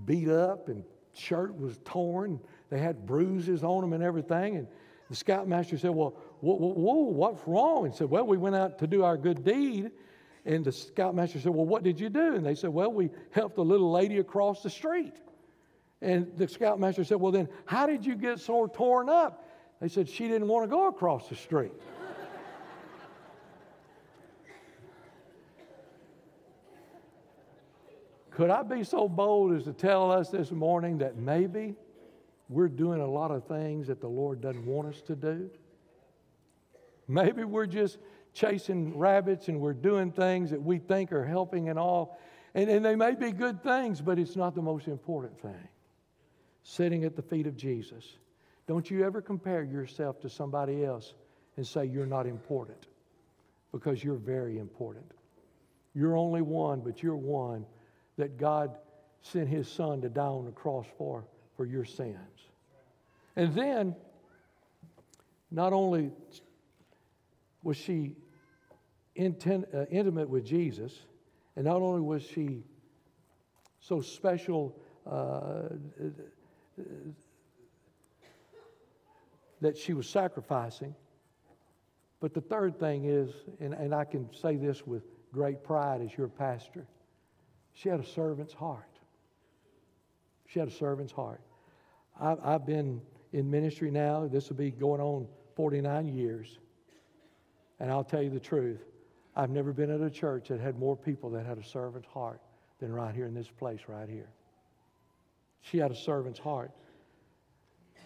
beat 0.04 0.28
up 0.28 0.68
and 0.68 0.84
shirt 1.12 1.56
was 1.56 1.78
torn. 1.84 2.40
They 2.70 2.78
had 2.78 3.06
bruises 3.06 3.64
on 3.64 3.82
them 3.82 3.92
and 3.92 4.02
everything. 4.02 4.56
And 4.56 4.68
the 5.10 5.16
scoutmaster 5.16 5.76
said, 5.76 5.90
Well, 5.90 6.14
whoa, 6.40 6.54
whoa, 6.54 6.94
what's 6.94 7.46
wrong? 7.46 7.84
And 7.84 7.94
said, 7.94 8.08
Well, 8.08 8.24
we 8.24 8.38
went 8.38 8.54
out 8.54 8.78
to 8.78 8.86
do 8.86 9.02
our 9.02 9.16
good 9.16 9.44
deed. 9.44 9.90
And 10.46 10.64
the 10.64 10.70
scoutmaster 10.70 11.40
said, 11.40 11.52
Well, 11.52 11.66
what 11.66 11.82
did 11.82 11.98
you 11.98 12.08
do? 12.08 12.36
And 12.36 12.46
they 12.46 12.54
said, 12.54 12.70
Well, 12.70 12.92
we 12.92 13.10
helped 13.32 13.58
a 13.58 13.62
little 13.62 13.90
lady 13.90 14.18
across 14.18 14.62
the 14.62 14.70
street. 14.70 15.16
And 16.00 16.30
the 16.36 16.46
scoutmaster 16.46 17.02
said, 17.02 17.20
Well, 17.20 17.32
then 17.32 17.48
how 17.66 17.86
did 17.86 18.06
you 18.06 18.14
get 18.14 18.38
so 18.38 18.68
torn 18.68 19.08
up? 19.08 19.48
They 19.80 19.88
said, 19.88 20.08
She 20.08 20.28
didn't 20.28 20.46
want 20.46 20.62
to 20.62 20.68
go 20.68 20.86
across 20.86 21.28
the 21.28 21.34
street. 21.34 21.72
Could 28.30 28.50
I 28.50 28.62
be 28.62 28.84
so 28.84 29.08
bold 29.08 29.56
as 29.56 29.64
to 29.64 29.72
tell 29.72 30.12
us 30.12 30.30
this 30.30 30.52
morning 30.52 30.98
that 30.98 31.16
maybe 31.16 31.74
we're 32.50 32.68
doing 32.68 33.00
a 33.00 33.06
lot 33.06 33.30
of 33.30 33.46
things 33.46 33.86
that 33.86 34.00
the 34.00 34.08
Lord 34.08 34.40
doesn't 34.40 34.66
want 34.66 34.88
us 34.88 35.00
to 35.02 35.14
do? 35.14 35.48
Maybe 37.08 37.44
we're 37.44 37.66
just 37.66 37.98
chasing 38.34 38.98
rabbits 38.98 39.48
and 39.48 39.60
we're 39.60 39.72
doing 39.72 40.12
things 40.12 40.50
that 40.50 40.62
we 40.62 40.78
think 40.78 41.12
are 41.12 41.24
helping 41.24 41.68
and 41.68 41.78
all. 41.78 42.18
And, 42.54 42.68
and 42.68 42.84
they 42.84 42.96
may 42.96 43.14
be 43.14 43.30
good 43.30 43.62
things, 43.62 44.00
but 44.00 44.18
it's 44.18 44.36
not 44.36 44.54
the 44.54 44.62
most 44.62 44.88
important 44.88 45.40
thing. 45.40 45.68
Sitting 46.62 47.04
at 47.04 47.16
the 47.16 47.22
feet 47.22 47.46
of 47.46 47.56
Jesus. 47.56 48.04
Don't 48.66 48.90
you 48.90 49.04
ever 49.04 49.22
compare 49.22 49.62
yourself 49.62 50.20
to 50.20 50.28
somebody 50.28 50.84
else 50.84 51.14
and 51.56 51.66
say 51.66 51.84
you're 51.84 52.06
not 52.06 52.26
important 52.26 52.86
because 53.72 54.02
you're 54.02 54.16
very 54.16 54.58
important. 54.58 55.10
You're 55.94 56.16
only 56.16 56.42
one, 56.42 56.80
but 56.80 57.02
you're 57.02 57.16
one 57.16 57.64
that 58.16 58.38
God 58.38 58.76
sent 59.22 59.48
his 59.48 59.68
son 59.68 60.00
to 60.02 60.08
die 60.08 60.22
on 60.22 60.44
the 60.44 60.52
cross 60.52 60.86
for, 60.96 61.24
for 61.60 61.66
your 61.66 61.84
sins. 61.84 62.16
And 63.36 63.54
then, 63.54 63.94
not 65.50 65.74
only 65.74 66.10
was 67.62 67.76
she 67.76 68.16
intent, 69.14 69.66
uh, 69.74 69.84
intimate 69.90 70.30
with 70.30 70.42
Jesus, 70.42 70.98
and 71.56 71.66
not 71.66 71.82
only 71.82 72.00
was 72.00 72.22
she 72.22 72.62
so 73.82 74.00
special 74.00 74.74
uh, 75.06 75.64
that 79.60 79.76
she 79.76 79.92
was 79.92 80.08
sacrificing, 80.08 80.94
but 82.20 82.32
the 82.32 82.40
third 82.40 82.80
thing 82.80 83.04
is, 83.04 83.34
and, 83.60 83.74
and 83.74 83.94
I 83.94 84.06
can 84.06 84.30
say 84.32 84.56
this 84.56 84.86
with 84.86 85.02
great 85.30 85.62
pride 85.62 86.00
as 86.00 86.16
your 86.16 86.28
pastor 86.28 86.86
she 87.74 87.90
had 87.90 88.00
a 88.00 88.06
servant's 88.06 88.54
heart. 88.54 88.88
She 90.46 90.58
had 90.58 90.68
a 90.68 90.72
servant's 90.72 91.12
heart. 91.12 91.42
I've, 92.20 92.38
I've 92.44 92.66
been 92.66 93.00
in 93.32 93.50
ministry 93.50 93.90
now, 93.90 94.26
this 94.26 94.48
will 94.48 94.56
be 94.56 94.70
going 94.70 95.00
on 95.00 95.26
49 95.56 96.08
years. 96.08 96.58
And 97.78 97.90
I'll 97.90 98.04
tell 98.04 98.22
you 98.22 98.30
the 98.30 98.40
truth, 98.40 98.80
I've 99.34 99.50
never 99.50 99.72
been 99.72 99.90
at 99.90 100.00
a 100.00 100.10
church 100.10 100.48
that 100.48 100.60
had 100.60 100.78
more 100.78 100.96
people 100.96 101.30
that 101.30 101.46
had 101.46 101.58
a 101.58 101.64
servant's 101.64 102.08
heart 102.08 102.40
than 102.80 102.92
right 102.92 103.14
here 103.14 103.26
in 103.26 103.34
this 103.34 103.48
place, 103.48 103.80
right 103.86 104.08
here. 104.08 104.28
She 105.62 105.78
had 105.78 105.90
a 105.90 105.96
servant's 105.96 106.38
heart. 106.38 106.72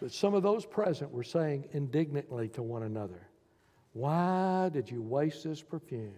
But 0.00 0.12
some 0.12 0.34
of 0.34 0.42
those 0.42 0.66
present 0.66 1.10
were 1.10 1.22
saying 1.22 1.68
indignantly 1.72 2.48
to 2.50 2.62
one 2.62 2.82
another, 2.82 3.28
Why 3.92 4.68
did 4.72 4.90
you 4.90 5.00
waste 5.00 5.44
this 5.44 5.62
perfume? 5.62 6.12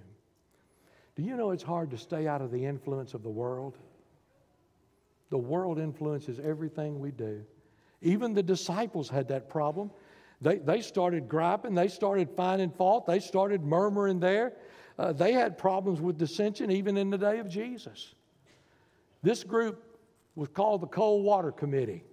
Do 1.14 1.22
you 1.22 1.36
know 1.36 1.50
it's 1.50 1.62
hard 1.62 1.90
to 1.92 1.98
stay 1.98 2.26
out 2.26 2.42
of 2.42 2.50
the 2.50 2.64
influence 2.64 3.14
of 3.14 3.22
the 3.22 3.30
world? 3.30 3.78
The 5.30 5.38
world 5.38 5.78
influences 5.78 6.40
everything 6.40 7.00
we 7.00 7.10
do. 7.10 7.44
Even 8.06 8.34
the 8.34 8.42
disciples 8.42 9.08
had 9.08 9.26
that 9.28 9.48
problem. 9.48 9.90
They, 10.40 10.58
they 10.58 10.80
started 10.80 11.28
griping, 11.28 11.74
they 11.74 11.88
started 11.88 12.30
finding 12.36 12.70
fault, 12.70 13.04
they 13.04 13.18
started 13.18 13.64
murmuring 13.64 14.20
there. 14.20 14.52
Uh, 14.96 15.12
they 15.12 15.32
had 15.32 15.58
problems 15.58 16.00
with 16.00 16.16
dissension 16.16 16.70
even 16.70 16.96
in 16.96 17.10
the 17.10 17.18
day 17.18 17.40
of 17.40 17.48
Jesus. 17.48 18.14
This 19.24 19.42
group 19.42 19.82
was 20.36 20.48
called 20.48 20.82
the 20.82 20.86
Cold 20.86 21.24
Water 21.24 21.50
Committee. 21.50 22.04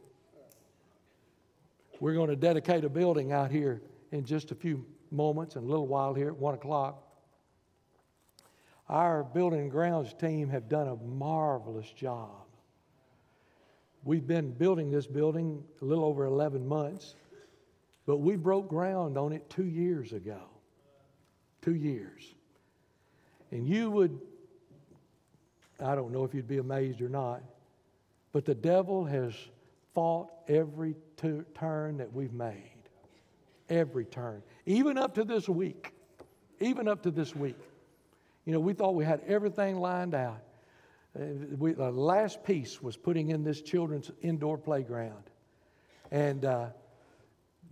We're 1.99 2.15
going 2.15 2.29
to 2.29 2.35
dedicate 2.35 2.83
a 2.85 2.89
building 2.89 3.31
out 3.31 3.51
here 3.51 3.83
in 4.11 4.25
just 4.25 4.49
a 4.49 4.55
few 4.55 4.83
moments 5.11 5.55
and 5.55 5.63
a 5.63 5.69
little 5.69 5.87
while 5.87 6.15
here 6.15 6.29
at 6.29 6.35
1 6.35 6.55
o'clock. 6.55 7.07
Our 8.89 9.23
building 9.23 9.59
and 9.59 9.71
grounds 9.71 10.11
team 10.15 10.49
have 10.49 10.67
done 10.67 10.87
a 10.87 10.95
marvelous 10.95 11.89
job. 11.91 12.42
We've 14.05 14.25
been 14.27 14.51
building 14.51 14.91
this 14.91 15.07
building 15.07 15.63
a 15.81 15.85
little 15.85 16.03
over 16.03 16.25
11 16.25 16.67
months, 16.67 17.15
but 18.05 18.17
we 18.17 18.35
broke 18.35 18.67
ground 18.67 19.17
on 19.17 19.31
it 19.31 19.49
two 19.49 19.65
years 19.65 20.11
ago. 20.11 20.41
Two 21.61 21.75
years. 21.75 22.33
And 23.51 23.65
you 23.65 23.89
would, 23.91 24.19
I 25.79 25.95
don't 25.95 26.11
know 26.11 26.25
if 26.25 26.33
you'd 26.33 26.47
be 26.47 26.57
amazed 26.57 27.01
or 27.01 27.07
not, 27.07 27.41
but 28.33 28.43
the 28.45 28.55
devil 28.55 29.05
has 29.05 29.33
fought 29.93 30.29
every 30.49 30.95
t- 31.15 31.41
turn 31.55 31.97
that 31.97 32.11
we've 32.11 32.33
made. 32.33 32.71
Every 33.69 34.05
turn. 34.05 34.43
Even 34.65 34.97
up 34.97 35.15
to 35.15 35.23
this 35.23 35.47
week. 35.47 35.93
Even 36.59 36.89
up 36.89 37.03
to 37.03 37.11
this 37.11 37.33
week. 37.35 37.59
You 38.45 38.51
know, 38.51 38.59
we 38.59 38.73
thought 38.73 38.95
we 38.95 39.05
had 39.05 39.21
everything 39.25 39.77
lined 39.79 40.13
out. 40.13 40.41
Uh, 41.15 41.25
we, 41.57 41.73
the 41.73 41.91
last 41.91 42.43
piece 42.43 42.81
was 42.81 42.97
putting 42.97 43.29
in 43.29 43.43
this 43.43 43.61
children's 43.61 44.09
indoor 44.21 44.57
playground. 44.57 45.29
And 46.11 46.43
uh, 46.43 46.67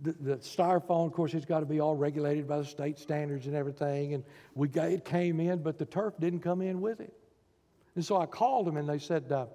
the, 0.00 0.12
the, 0.12 0.36
styrofoam, 0.36 1.06
of 1.06 1.12
course, 1.12 1.34
it's 1.34 1.46
got 1.46 1.60
to 1.60 1.66
be 1.66 1.80
all 1.80 1.96
regulated 1.96 2.46
by 2.46 2.58
the 2.58 2.64
state 2.64 2.98
standards 2.98 3.46
and 3.46 3.56
everything. 3.56 4.14
And 4.14 4.24
we 4.54 4.68
got, 4.68 4.90
it 4.90 5.04
came 5.04 5.40
in, 5.40 5.62
but 5.62 5.78
the 5.78 5.84
turf 5.84 6.14
didn't 6.20 6.40
come 6.40 6.60
in 6.62 6.80
with 6.80 7.00
it. 7.00 7.12
And 7.94 8.04
so 8.04 8.16
I 8.16 8.26
called 8.26 8.66
them, 8.66 8.76
and 8.76 8.88
they 8.88 8.98
said, 8.98 9.30
uh, 9.30 9.46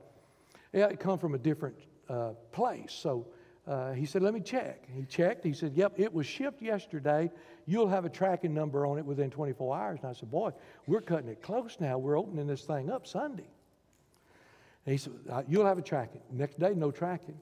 "Yeah, 0.72 0.88
it 0.88 1.00
come 1.00 1.18
from 1.18 1.34
a 1.34 1.40
different 1.40 1.76
uh, 2.08 2.34
place." 2.52 2.94
So 2.94 3.28
uh, 3.66 3.94
he 3.94 4.06
said, 4.06 4.22
"Let 4.22 4.34
me 4.34 4.42
check." 4.42 4.88
He 4.96 5.06
checked. 5.06 5.44
He 5.44 5.54
said, 5.54 5.74
"Yep, 5.74 6.00
it 6.00 6.14
was 6.14 6.28
shipped 6.28 6.62
yesterday. 6.62 7.32
You'll 7.66 7.88
have 7.88 8.06
a 8.06 8.10
tracking 8.10 8.54
number 8.54 8.86
on 8.86 9.00
it 9.00 9.06
within 9.06 9.32
24 9.32 9.76
hours." 9.76 10.00
And 10.02 10.10
I 10.10 10.14
said, 10.14 10.30
"Boy, 10.30 10.52
we're 10.86 11.02
cutting 11.02 11.30
it 11.30 11.42
close 11.42 11.78
now. 11.80 11.98
We're 11.98 12.18
opening 12.18 12.46
this 12.46 12.64
thing 12.64 12.92
up 12.92 13.08
Sunday." 13.08 13.50
And 14.88 14.94
he 14.94 14.98
said, 14.98 15.14
"You'll 15.48 15.68
have 15.68 15.78
a 15.78 15.84
tracking." 15.84 16.22
Next 16.32 16.58
day, 16.58 16.74
no 16.74 16.90
tracking. 16.90 17.40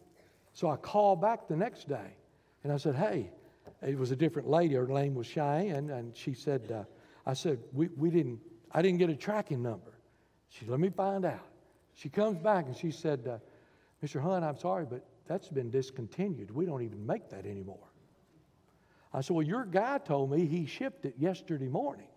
So 0.51 0.69
I 0.69 0.75
called 0.75 1.21
back 1.21 1.47
the 1.47 1.55
next 1.55 1.87
day, 1.87 2.17
and 2.65 2.73
I 2.73 2.77
said, 2.77 2.95
"Hey." 2.95 3.31
It 3.81 3.97
was 3.97 4.11
a 4.11 4.15
different 4.15 4.47
lady. 4.47 4.75
Her 4.75 4.87
name 4.87 5.15
was 5.15 5.27
Cheyenne, 5.27 5.89
and 5.89 6.15
she 6.15 6.33
said, 6.33 6.71
uh, 6.71 6.83
"I 7.25 7.33
said 7.33 7.59
we, 7.71 7.87
we 7.97 8.09
didn't. 8.09 8.39
I 8.71 8.81
didn't 8.81 8.99
get 8.99 9.09
a 9.09 9.15
tracking 9.15 9.61
number." 9.61 9.95
She 10.55 10.61
said, 10.61 10.69
Let 10.69 10.79
me 10.79 10.89
find 10.89 11.25
out. 11.25 11.47
She 11.95 12.09
comes 12.09 12.37
back 12.37 12.65
and 12.65 12.75
she 12.75 12.91
said, 12.91 13.27
uh, 13.27 13.37
Mr. 14.05 14.21
Hunt, 14.21 14.45
I'm 14.45 14.57
sorry, 14.57 14.85
but 14.85 15.05
that's 15.27 15.49
been 15.49 15.69
discontinued. 15.69 16.51
We 16.51 16.65
don't 16.65 16.81
even 16.81 17.05
make 17.05 17.29
that 17.29 17.45
anymore. 17.45 17.87
I 19.13 19.21
said, 19.21 19.35
Well, 19.35 19.45
your 19.45 19.65
guy 19.65 19.97
told 19.97 20.31
me 20.31 20.45
he 20.45 20.65
shipped 20.65 21.05
it 21.05 21.15
yesterday 21.17 21.67
morning. 21.67 22.07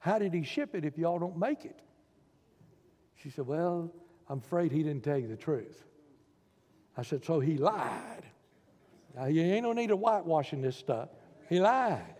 How 0.00 0.18
did 0.18 0.34
he 0.34 0.42
ship 0.42 0.74
it 0.74 0.84
if 0.84 0.98
y'all 0.98 1.18
don't 1.18 1.36
make 1.36 1.64
it? 1.64 1.80
She 3.16 3.30
said, 3.30 3.46
Well, 3.46 3.92
I'm 4.28 4.38
afraid 4.38 4.72
he 4.72 4.82
didn't 4.82 5.04
tell 5.04 5.18
you 5.18 5.28
the 5.28 5.36
truth. 5.36 5.84
I 6.96 7.02
said, 7.02 7.24
So 7.24 7.40
he 7.40 7.56
lied. 7.56 8.24
Now, 9.14 9.26
you 9.26 9.42
ain't 9.42 9.62
no 9.62 9.72
need 9.72 9.90
of 9.90 9.98
whitewashing 9.98 10.60
this 10.60 10.76
stuff. 10.76 11.08
He 11.48 11.60
lied. 11.60 12.14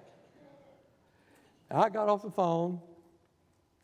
I 1.71 1.90
got 1.90 2.09
off 2.09 2.23
the 2.23 2.31
phone 2.31 2.81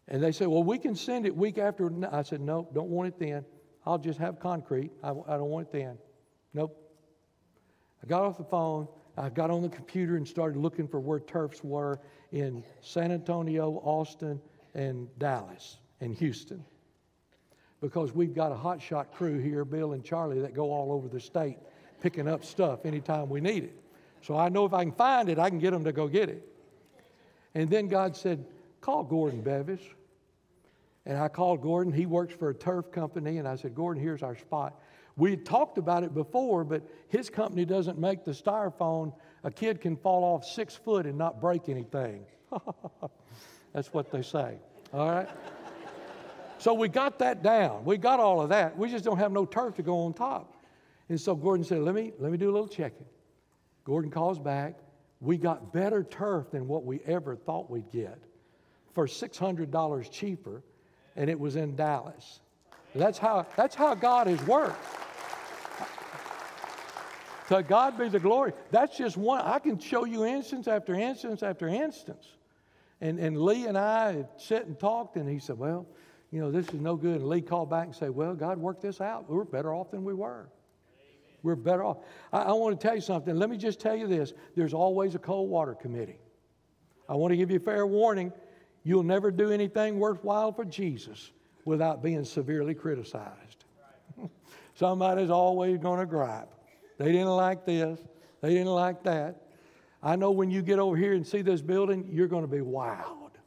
and 0.09 0.23
they 0.23 0.33
said, 0.33 0.49
Well, 0.49 0.63
we 0.63 0.79
can 0.79 0.95
send 0.95 1.27
it 1.27 1.37
week 1.37 1.59
after. 1.59 1.91
I 2.11 2.23
said, 2.23 2.41
No, 2.41 2.69
don't 2.73 2.89
want 2.89 3.09
it 3.09 3.19
then. 3.19 3.45
I'll 3.87 3.99
just 3.99 4.19
have 4.19 4.41
concrete. 4.41 4.91
I, 5.03 5.11
I 5.11 5.37
don't 5.37 5.51
want 5.51 5.69
it 5.69 5.73
then. 5.73 5.99
Nope. 6.55 6.81
I 8.03 8.07
got 8.07 8.23
off 8.23 8.39
the 8.39 8.45
phone. 8.45 8.89
I 9.17 9.29
got 9.29 9.51
on 9.51 9.63
the 9.63 9.69
computer 9.69 10.17
and 10.17 10.27
started 10.27 10.59
looking 10.59 10.89
for 10.89 10.99
where 10.99 11.21
turfs 11.21 11.63
were 11.63 12.01
in 12.33 12.65
San 12.81 13.13
Antonio, 13.13 13.81
Austin, 13.85 14.41
and 14.75 15.09
Dallas, 15.19 15.79
and 16.01 16.15
Houston. 16.17 16.65
Because 17.85 18.15
we've 18.15 18.35
got 18.35 18.51
a 18.51 18.55
hotshot 18.55 19.13
crew 19.13 19.39
here, 19.39 19.63
Bill 19.63 19.93
and 19.93 20.03
Charlie, 20.03 20.41
that 20.41 20.55
go 20.55 20.73
all 20.73 20.91
over 20.91 21.07
the 21.07 21.21
state 21.21 21.59
picking 22.01 22.27
up 22.27 22.43
stuff 22.43 22.87
anytime 22.87 23.29
we 23.29 23.43
need 23.43 23.63
it. 23.63 23.79
So 24.23 24.39
I 24.39 24.49
know 24.49 24.65
if 24.65 24.73
I 24.73 24.85
can 24.85 24.93
find 24.93 25.29
it, 25.29 25.39
I 25.39 25.51
can 25.51 25.59
get 25.59 25.73
them 25.73 25.85
to 25.85 25.93
go 25.93 26.09
get 26.09 26.31
it. 26.31 26.49
And 27.55 27.69
then 27.69 27.89
God 27.89 28.17
said, 28.17 28.47
Call 28.81 29.05
Gordon 29.05 29.43
Bevis. 29.43 29.83
And 31.05 31.19
I 31.19 31.29
called 31.29 31.61
Gordon. 31.61 31.93
He 31.93 32.07
works 32.07 32.35
for 32.35 32.49
a 32.49 32.55
turf 32.55 32.91
company. 32.91 33.37
And 33.37 33.47
I 33.47 33.57
said, 33.57 33.75
Gordon, 33.75 34.03
here's 34.03 34.23
our 34.23 34.35
spot. 34.39 34.81
We 35.17 35.29
had 35.29 35.45
talked 35.45 35.77
about 35.77 36.05
it 36.05 36.15
before, 36.15 36.65
but 36.65 36.83
his 37.09 37.29
company 37.29 37.67
doesn't 37.67 37.99
make 37.99 38.25
the 38.25 38.31
styrofoam. 38.31 39.13
A 39.43 39.51
kid 39.51 39.83
can 39.83 39.99
fall 39.99 40.25
off 40.25 40.47
six 40.47 40.75
foot 40.75 41.05
and 41.05 41.19
not 41.19 41.39
break 41.39 41.69
anything. 41.69 42.25
That's 43.75 43.93
what 43.93 44.11
they 44.11 44.23
say. 44.23 44.57
All 44.95 45.11
right? 45.11 45.29
So 46.65 46.73
we 46.73 46.89
got 46.89 47.19
that 47.19 47.43
down. 47.43 47.85
We 47.85 47.99
got 47.99 48.21
all 48.21 48.41
of 48.41 48.49
that. 48.49 48.75
We 48.79 48.89
just 48.89 49.05
don't 49.05 49.19
have 49.19 49.33
no 49.33 49.45
turf 49.45 49.75
to 49.75 49.83
go 49.83 49.99
on 50.07 50.15
top. 50.15 50.57
And 51.11 51.21
so 51.21 51.35
Gordon 51.35 51.63
said, 51.63 51.81
Let 51.81 51.95
me, 51.95 52.15
let 52.19 52.33
me 52.33 52.39
do 52.39 52.51
a 52.51 52.55
little 52.55 52.67
checking. 52.67 53.05
Gordon 53.85 54.11
calls 54.11 54.39
back. 54.39 54.79
We 55.21 55.37
got 55.37 55.75
better 55.75 56.03
turf 56.03 56.51
than 56.51 56.67
what 56.67 56.87
we 56.87 57.01
ever 57.05 57.37
thought 57.37 57.71
we'd 57.71 57.91
get 57.93 58.19
for 58.95 59.07
$600 59.07 60.11
cheaper, 60.11 60.63
and 61.17 61.29
it 61.29 61.39
was 61.39 61.57
in 61.57 61.77
Dallas. 61.77 62.41
That's 62.95 63.19
how, 63.19 63.45
that's 63.57 63.75
how 63.75 63.95
God 63.95 64.27
has 64.27 64.43
worked. 64.47 64.83
To 67.49 67.63
God 67.63 67.99
be 67.99 68.09
the 68.09 68.19
glory. 68.19 68.55
That's 68.71 68.97
just 68.97 69.19
one. 69.19 69.43
I 69.43 69.59
can 69.59 69.79
show 69.79 70.07
you 70.07 70.25
instance 70.25 70.67
after 70.67 70.95
instance 70.95 71.43
after 71.43 71.69
instance. 71.69 72.27
And, 73.03 73.19
and 73.19 73.39
Lee 73.39 73.67
and 73.67 73.77
I 73.77 74.13
had 74.13 74.29
sat 74.39 74.65
and 74.65 74.79
talked, 74.79 75.17
and 75.17 75.29
he 75.29 75.39
said, 75.39 75.59
Well, 75.59 75.87
you 76.35 76.41
know, 76.41 76.51
this 76.51 76.67
is 76.71 76.81
no 76.81 76.97
good. 76.97 77.21
And 77.21 77.29
Lee 77.29 77.41
called 77.41 77.71
back 77.71 77.87
and 77.87 77.95
said, 77.95 78.11
Well, 78.11 78.35
God 78.35 78.59
worked 78.59 78.83
this 78.83 79.01
out. 79.01 79.31
We 79.31 79.39
are 79.39 79.45
better 79.45 79.73
off 79.73 79.93
than 79.93 80.03
we 80.03 80.15
were. 80.15 80.49
We're 81.45 81.55
better 81.55 81.85
off. 81.85 81.99
I, 82.33 82.43
I 82.43 82.53
want 82.55 82.79
to 82.79 82.85
tell 82.85 82.97
you 82.97 83.01
something. 83.01 83.37
Let 83.37 83.51
me 83.51 83.57
just 83.57 83.79
tell 83.79 83.95
you 83.95 84.09
this 84.09 84.33
there's 84.57 84.75
always 84.75 85.15
a 85.15 85.21
cold 85.21 85.49
water 85.49 85.75
committee. 85.75 86.19
I 87.09 87.15
want 87.15 87.31
to 87.31 87.37
give 87.37 87.53
you 87.53 87.59
a 87.59 87.61
fair 87.61 87.87
warning. 87.87 88.33
You'll 88.83 89.05
never 89.05 89.31
do 89.31 89.53
anything 89.53 90.01
worthwhile 90.01 90.51
for 90.51 90.65
Jesus 90.65 91.31
without 91.65 92.03
being 92.03 92.25
severely 92.25 92.75
criticized. 92.75 93.65
Somebody's 94.75 95.31
always 95.31 95.79
going 95.79 96.01
to 96.01 96.07
gripe. 96.07 96.51
They 96.99 97.13
didn't 97.13 97.29
like 97.29 97.65
this, 97.65 98.01
they 98.41 98.49
didn't 98.49 98.75
like 98.75 99.05
that. 99.05 99.41
I 100.03 100.17
know 100.17 100.33
when 100.33 100.51
you 100.51 100.63
get 100.63 100.81
over 100.81 100.97
here 100.97 101.13
and 101.13 101.25
see 101.25 101.43
this 101.43 101.63
building, 101.63 102.09
you're 102.11 102.27
going 102.27 102.45
to 102.45 102.51
be 102.51 102.61
wild. 102.61 103.39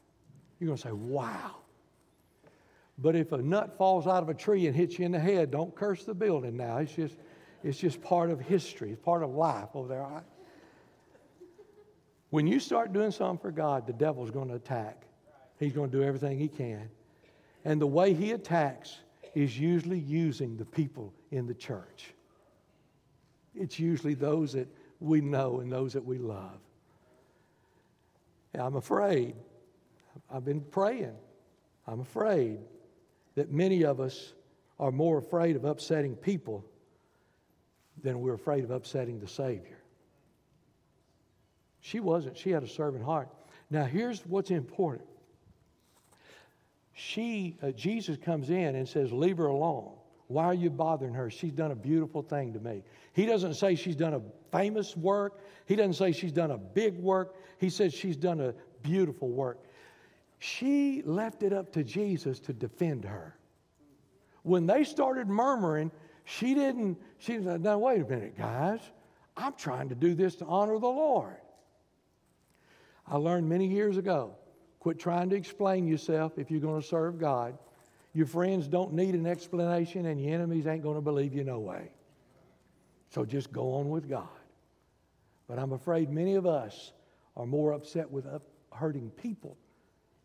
You're 0.60 0.68
going 0.68 0.78
to 0.78 0.84
say, 0.84 0.94
wow. 0.94 1.58
But 2.98 3.16
if 3.16 3.32
a 3.32 3.38
nut 3.38 3.78
falls 3.78 4.08
out 4.08 4.24
of 4.24 4.30
a 4.30 4.34
tree 4.34 4.68
and 4.68 4.76
hits 4.76 4.98
you 4.98 5.06
in 5.06 5.12
the 5.12 5.20
head, 5.20 5.52
don't 5.52 5.76
curse 5.76 6.04
the 6.04 6.16
building 6.16 6.58
now. 6.58 6.78
It's 6.78 6.94
just, 6.94 7.16
it's 7.64 7.78
just 7.78 8.02
part 8.02 8.32
of 8.32 8.40
history, 8.40 8.92
it's 8.92 9.04
part 9.04 9.24
of 9.24 9.32
life 9.32 9.70
over 9.76 9.88
there. 9.88 10.24
When 12.30 12.48
you 12.48 12.60
start 12.60 12.92
doing 12.92 13.12
something 13.12 13.38
for 13.38 13.52
God, 13.52 13.88
the 13.88 13.94
devil's 13.94 14.32
going 14.32 14.50
to 14.50 14.56
attack. 14.56 15.04
He's 15.60 15.74
going 15.74 15.90
to 15.90 15.98
do 15.98 16.04
everything 16.04 16.38
he 16.38 16.48
can. 16.48 16.90
And 17.64 17.80
the 17.80 17.88
way 17.88 18.14
he 18.14 18.32
attacks 18.32 18.98
is 19.34 19.58
usually 19.58 20.00
using 20.00 20.58
the 20.58 20.66
people 20.66 21.14
in 21.32 21.48
the 21.48 21.54
church. 21.54 22.14
It's 23.56 23.80
usually 23.80 24.14
those 24.14 24.54
that 24.54 24.68
we 25.00 25.22
know 25.22 25.60
and 25.60 25.72
those 25.72 25.94
that 25.94 26.04
we 26.04 26.18
love. 26.18 26.60
And 28.54 28.62
I'm 28.62 28.76
afraid, 28.76 29.36
I've 30.30 30.46
been 30.46 30.62
praying, 30.62 31.16
I'm 31.88 32.00
afraid 32.00 32.60
that 33.38 33.52
many 33.52 33.86
of 33.86 34.02
us 34.02 34.34
are 34.80 34.92
more 34.92 35.20
afraid 35.20 35.56
of 35.56 35.64
upsetting 35.64 36.16
people 36.16 36.66
than 38.02 38.20
we're 38.20 38.34
afraid 38.34 38.64
of 38.64 38.72
upsetting 38.72 39.20
the 39.20 39.28
Savior. 39.28 39.78
She 41.80 42.00
wasn't, 42.00 42.36
she 42.36 42.50
had 42.50 42.64
a 42.64 42.68
servant 42.68 43.06
heart. 43.06 43.30
Now, 43.70 43.86
here's 43.86 44.26
what's 44.26 44.50
important 44.50 45.08
she, 46.94 47.56
uh, 47.62 47.70
Jesus 47.72 48.18
comes 48.18 48.50
in 48.50 48.76
and 48.76 48.90
says, 48.90 49.14
Leave 49.14 49.38
her 49.38 49.46
alone. 49.46 49.92
Why 50.30 50.46
are 50.46 50.54
you 50.56 50.72
bothering 50.72 51.14
her? 51.14 51.30
She's 51.30 51.54
done 51.54 51.70
a 51.70 51.76
beautiful 51.76 52.24
thing 52.24 52.54
to 52.54 52.60
me. 52.60 52.84
He 53.14 53.28
doesn't 53.28 53.54
say 53.54 53.76
she's 53.76 53.96
done 53.96 54.16
a 54.16 54.22
famous 54.52 54.98
work. 54.98 55.42
He 55.68 55.76
doesn't 55.76 55.94
say 55.94 56.12
she's 56.12 56.32
done 56.32 56.50
a 56.50 56.58
big 56.58 56.98
work. 56.98 57.36
He 57.60 57.70
says 57.70 57.94
she's 57.94 58.18
done 58.18 58.42
a 58.42 58.56
beautiful 58.82 59.30
work. 59.30 59.60
She 60.40 61.02
left 61.04 61.44
it 61.44 61.54
up 61.54 61.72
to 61.74 61.84
Jesus 61.84 62.40
to 62.42 62.54
defend 62.54 63.06
her. 63.06 63.36
When 64.44 64.66
they 64.66 64.84
started 64.84 65.28
murmuring, 65.28 65.92
she 66.24 66.54
didn't, 66.54 66.98
she 67.18 67.42
said, 67.42 67.62
Now, 67.62 67.80
wait 67.80 68.02
a 68.02 68.06
minute, 68.06 68.38
guys. 68.38 68.80
I'm 69.36 69.54
trying 69.54 69.90
to 69.90 69.96
do 69.96 70.16
this 70.16 70.36
to 70.38 70.46
honor 70.46 70.80
the 70.80 70.88
Lord. 70.88 71.38
I 73.06 73.18
learned 73.18 73.48
many 73.48 73.68
years 73.68 73.98
ago 73.98 74.36
Quit 74.88 75.00
trying 75.00 75.30
to 75.30 75.36
explain 75.36 75.86
yourself 75.86 76.38
if 76.38 76.50
you're 76.50 76.62
going 76.62 76.82
to 76.82 76.88
serve 76.88 77.20
God. 77.20 77.58
Your 78.14 78.26
friends 78.26 78.70
don't 78.70 78.94
need 78.94 79.16
an 79.16 79.26
explanation, 79.26 80.06
and 80.06 80.22
your 80.22 80.34
enemies 80.34 80.66
ain't 80.66 80.82
going 80.82 80.96
to 80.96 81.02
believe 81.02 81.34
you 81.34 81.44
no 81.44 81.60
way. 81.60 81.92
So 83.10 83.26
just 83.26 83.52
go 83.52 83.74
on 83.74 83.90
with 83.90 84.08
God. 84.08 84.30
But 85.48 85.60
I'm 85.60 85.74
afraid 85.74 86.10
many 86.10 86.36
of 86.36 86.46
us 86.46 86.94
are 87.36 87.46
more 87.46 87.74
upset 87.74 88.10
with 88.10 88.26
hurting 88.72 89.10
people 89.12 89.58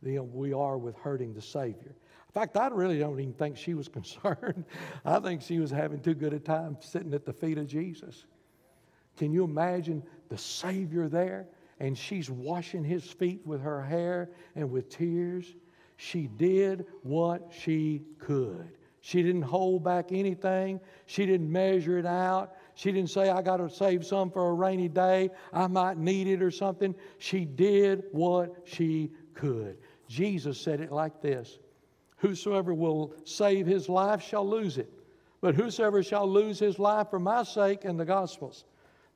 than 0.02 0.32
we 0.32 0.52
are 0.52 0.78
with 0.78 0.96
hurting 0.96 1.34
the 1.34 1.42
Savior. 1.42 1.94
In 1.94 2.32
fact, 2.32 2.56
I 2.56 2.68
really 2.68 2.98
don't 2.98 3.18
even 3.20 3.34
think 3.34 3.56
she 3.56 3.74
was 3.74 3.88
concerned. 4.00 4.64
I 5.04 5.20
think 5.20 5.42
she 5.42 5.58
was 5.58 5.70
having 5.70 6.00
too 6.00 6.14
good 6.14 6.32
a 6.32 6.40
time 6.40 6.76
sitting 6.80 7.14
at 7.14 7.24
the 7.24 7.32
feet 7.32 7.58
of 7.58 7.66
Jesus. 7.66 8.24
Can 9.16 9.32
you 9.32 9.44
imagine 9.44 10.02
the 10.28 10.38
Savior 10.38 11.08
there? 11.08 11.48
and 11.82 11.98
she's 11.98 12.30
washing 12.30 12.84
his 12.84 13.02
feet 13.02 13.40
with 13.44 13.60
her 13.60 13.82
hair 13.82 14.30
and 14.54 14.70
with 14.70 14.88
tears. 14.88 15.52
She 15.96 16.28
did 16.28 16.86
what 17.02 17.50
she 17.50 18.04
could. 18.20 18.70
She 19.00 19.20
didn't 19.20 19.42
hold 19.42 19.82
back 19.82 20.12
anything. 20.12 20.80
She 21.06 21.26
didn't 21.26 21.50
measure 21.50 21.98
it 21.98 22.06
out. 22.06 22.52
She 22.74 22.92
didn't 22.92 23.10
say, 23.10 23.30
I 23.30 23.42
got 23.42 23.56
to 23.56 23.68
save 23.68 24.06
some 24.06 24.30
for 24.30 24.48
a 24.48 24.54
rainy 24.54 24.88
day. 24.88 25.30
I 25.52 25.66
might 25.66 25.98
need 25.98 26.28
it 26.28 26.40
or 26.40 26.52
something. 26.52 26.94
She 27.18 27.44
did 27.44 28.04
what 28.12 28.54
she 28.64 29.10
could. 29.34 29.76
Jesus 30.12 30.60
said 30.60 30.80
it 30.80 30.92
like 30.92 31.22
this 31.22 31.58
Whosoever 32.18 32.74
will 32.74 33.14
save 33.24 33.66
his 33.66 33.88
life 33.88 34.22
shall 34.22 34.48
lose 34.48 34.76
it. 34.76 34.92
But 35.40 35.54
whosoever 35.54 36.02
shall 36.02 36.30
lose 36.30 36.58
his 36.58 36.78
life 36.78 37.08
for 37.10 37.18
my 37.18 37.42
sake 37.42 37.84
and 37.84 37.98
the 37.98 38.04
gospel's, 38.04 38.64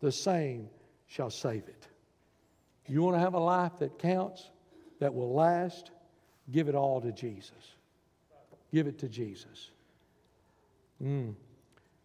the 0.01 0.11
same 0.11 0.69
shall 1.07 1.31
save 1.31 1.69
it. 1.69 1.87
You 2.89 3.03
want 3.03 3.15
to 3.15 3.21
have 3.21 3.35
a 3.35 3.39
life 3.39 3.73
that 3.79 3.99
counts, 3.99 4.51
that 4.99 5.15
will 5.15 5.35
last? 5.35 5.91
Give 6.51 6.69
it 6.69 6.75
all 6.75 7.01
to 7.03 7.13
Jesus. 7.13 7.75
Give 8.73 8.87
it 8.87 8.99
to 9.01 9.09
Jesus. 9.09 9.71
Mm. 11.03 11.35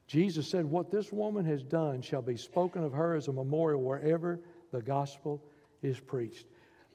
Jesus 0.08 0.48
said, 0.48 0.66
What 0.66 0.92
this 0.92 1.12
woman 1.14 1.46
has 1.46 1.64
done 1.64 2.02
shall 2.02 2.22
be 2.22 2.36
spoken 2.36 2.84
of 2.84 2.92
her 2.92 3.16
as 3.16 3.28
a 3.28 3.34
memorial 3.34 3.82
wherever 3.82 4.40
the 4.72 4.82
gospel 4.82 5.42
is 5.82 6.00
preached. 6.00 6.46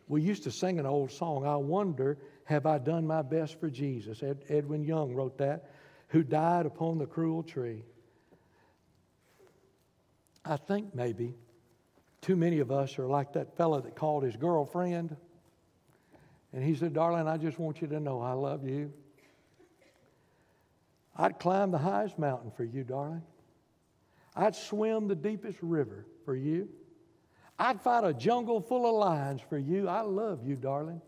We 0.09 0.23
used 0.23 0.45
to 0.45 0.51
sing 0.51 0.79
an 0.79 0.87
old 0.87 1.11
song, 1.11 1.47
I 1.47 1.57
wonder, 1.57 2.19
have 2.45 2.67
I 2.67 2.79
done 2.79 3.07
my 3.07 3.23
best 3.23 3.59
for 3.59 3.69
Jesus? 3.69 4.23
Ed, 4.23 4.45
Edwin 4.49 4.85
Young 4.85 5.15
wrote 5.15 5.39
that 5.39 5.71
who 6.09 6.23
died 6.23 6.67
upon 6.67 6.99
the 6.99 7.07
cruel 7.07 7.43
tree. 7.43 7.83
I 10.45 10.57
think 10.57 10.95
maybe 10.95 11.35
too 12.21 12.37
many 12.37 12.61
of 12.61 12.71
us 12.71 12.99
are 12.99 13.07
like 13.07 13.33
that 13.33 13.57
fellow 13.57 13.81
that 13.81 13.97
called 13.97 14.23
his 14.23 14.37
girlfriend. 14.37 15.17
And 16.53 16.63
he 16.63 16.77
said, 16.77 16.95
Darling, 16.95 17.27
I 17.27 17.37
just 17.37 17.59
want 17.59 17.81
you 17.81 17.89
to 17.89 18.01
know 18.01 18.21
I 18.21 18.33
love 18.33 18.65
you. 18.69 18.93
I'd 21.17 21.39
climb 21.39 21.71
the 21.71 21.79
highest 21.79 22.19
mountain 22.19 22.51
for 22.51 22.65
you, 22.65 22.85
darling. 22.85 23.23
I'd 24.35 24.55
swim 24.55 25.09
the 25.09 25.15
deepest 25.15 25.59
river 25.63 26.07
for 26.25 26.37
you. 26.37 26.69
I'd 27.59 27.81
fight 27.81 28.05
a 28.05 28.13
jungle 28.13 28.61
full 28.61 28.87
of 28.87 28.95
lions 28.95 29.41
for 29.49 29.59
you. 29.59 29.89
I 29.89 30.03
love 30.03 30.41
you, 30.47 30.57
darling. 30.57 31.01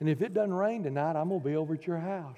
And 0.00 0.08
if 0.08 0.20
it 0.20 0.34
doesn't 0.34 0.52
rain 0.52 0.82
tonight, 0.82 1.16
I'm 1.16 1.28
going 1.28 1.40
to 1.40 1.48
be 1.48 1.56
over 1.56 1.74
at 1.74 1.86
your 1.86 1.98
house. 1.98 2.36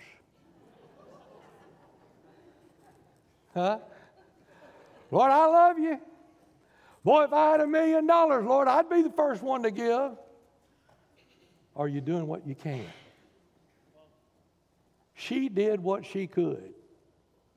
Huh? 3.55 3.79
Lord, 5.11 5.33
I 5.33 5.47
love 5.47 5.79
you. 5.79 5.99
Boy, 7.03 7.25
if 7.25 7.33
I 7.33 7.53
had 7.53 7.61
a 7.61 7.67
million 7.67 8.07
dollars, 8.07 8.45
Lord, 8.45 8.69
I'd 8.69 8.91
be 8.91 9.03
the 9.03 9.11
first 9.11 9.43
one 9.43 9.62
to 9.62 9.71
give. 9.71 10.12
Are 11.75 11.89
you 11.89 12.01
doing 12.01 12.27
what 12.27 12.47
you 12.47 12.55
can? 12.55 12.87
She 15.15 15.49
did 15.49 15.81
what 15.81 16.05
she 16.05 16.27
could. 16.27 16.75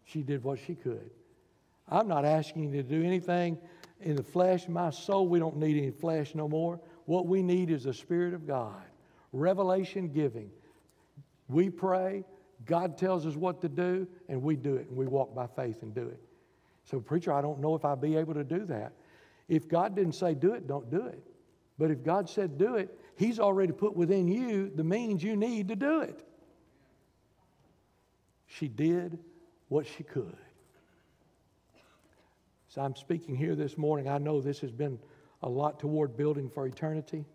She 0.05 0.23
did 0.23 0.43
what 0.43 0.60
she 0.65 0.75
could. 0.75 1.10
I'm 1.88 2.08
not 2.08 2.25
asking 2.25 2.73
you 2.73 2.82
to 2.82 2.84
do 2.84 3.03
anything 3.03 3.58
in 4.01 4.15
the 4.15 4.23
flesh. 4.23 4.67
My 4.67 4.89
soul, 4.89 5.27
we 5.27 5.39
don't 5.39 5.57
need 5.57 5.77
any 5.77 5.91
flesh 5.91 6.35
no 6.35 6.47
more. 6.47 6.79
What 7.05 7.27
we 7.27 7.41
need 7.41 7.69
is 7.69 7.83
the 7.83 7.93
Spirit 7.93 8.33
of 8.33 8.45
God, 8.45 8.83
revelation 9.33 10.09
giving. 10.09 10.51
We 11.47 11.69
pray, 11.69 12.23
God 12.65 12.97
tells 12.97 13.25
us 13.25 13.35
what 13.35 13.62
to 13.62 13.69
do, 13.69 14.07
and 14.27 14.41
we 14.41 14.55
do 14.55 14.75
it, 14.75 14.88
and 14.88 14.97
we 14.97 15.07
walk 15.07 15.33
by 15.33 15.47
faith 15.47 15.81
and 15.81 15.93
do 15.93 16.07
it. 16.07 16.19
So, 16.85 16.99
preacher, 16.99 17.33
I 17.33 17.41
don't 17.41 17.59
know 17.59 17.75
if 17.75 17.85
I'll 17.85 17.95
be 17.95 18.15
able 18.15 18.33
to 18.35 18.43
do 18.43 18.65
that. 18.65 18.93
If 19.47 19.67
God 19.67 19.95
didn't 19.95 20.13
say 20.13 20.35
do 20.35 20.53
it, 20.53 20.67
don't 20.67 20.89
do 20.91 21.05
it. 21.05 21.23
But 21.77 21.91
if 21.91 22.03
God 22.03 22.29
said 22.29 22.57
do 22.57 22.75
it, 22.75 22.95
He's 23.15 23.39
already 23.39 23.73
put 23.73 23.95
within 23.95 24.27
you 24.27 24.71
the 24.73 24.83
means 24.83 25.23
you 25.23 25.35
need 25.35 25.69
to 25.69 25.75
do 25.75 26.01
it. 26.01 26.23
She 28.47 28.67
did 28.67 29.19
what 29.67 29.85
she 29.85 30.03
could. 30.03 30.38
So 32.69 32.82
I'm 32.82 32.95
speaking 32.95 33.36
here 33.36 33.55
this 33.55 33.77
morning. 33.79 34.08
I 34.08 34.19
know 34.19 34.41
this 34.41 34.60
has 34.60 34.71
been 34.71 34.99
a 35.41 35.49
lot 35.49 35.79
toward 35.79 36.15
building 36.15 36.49
for 36.49 36.67
eternity. 36.67 37.25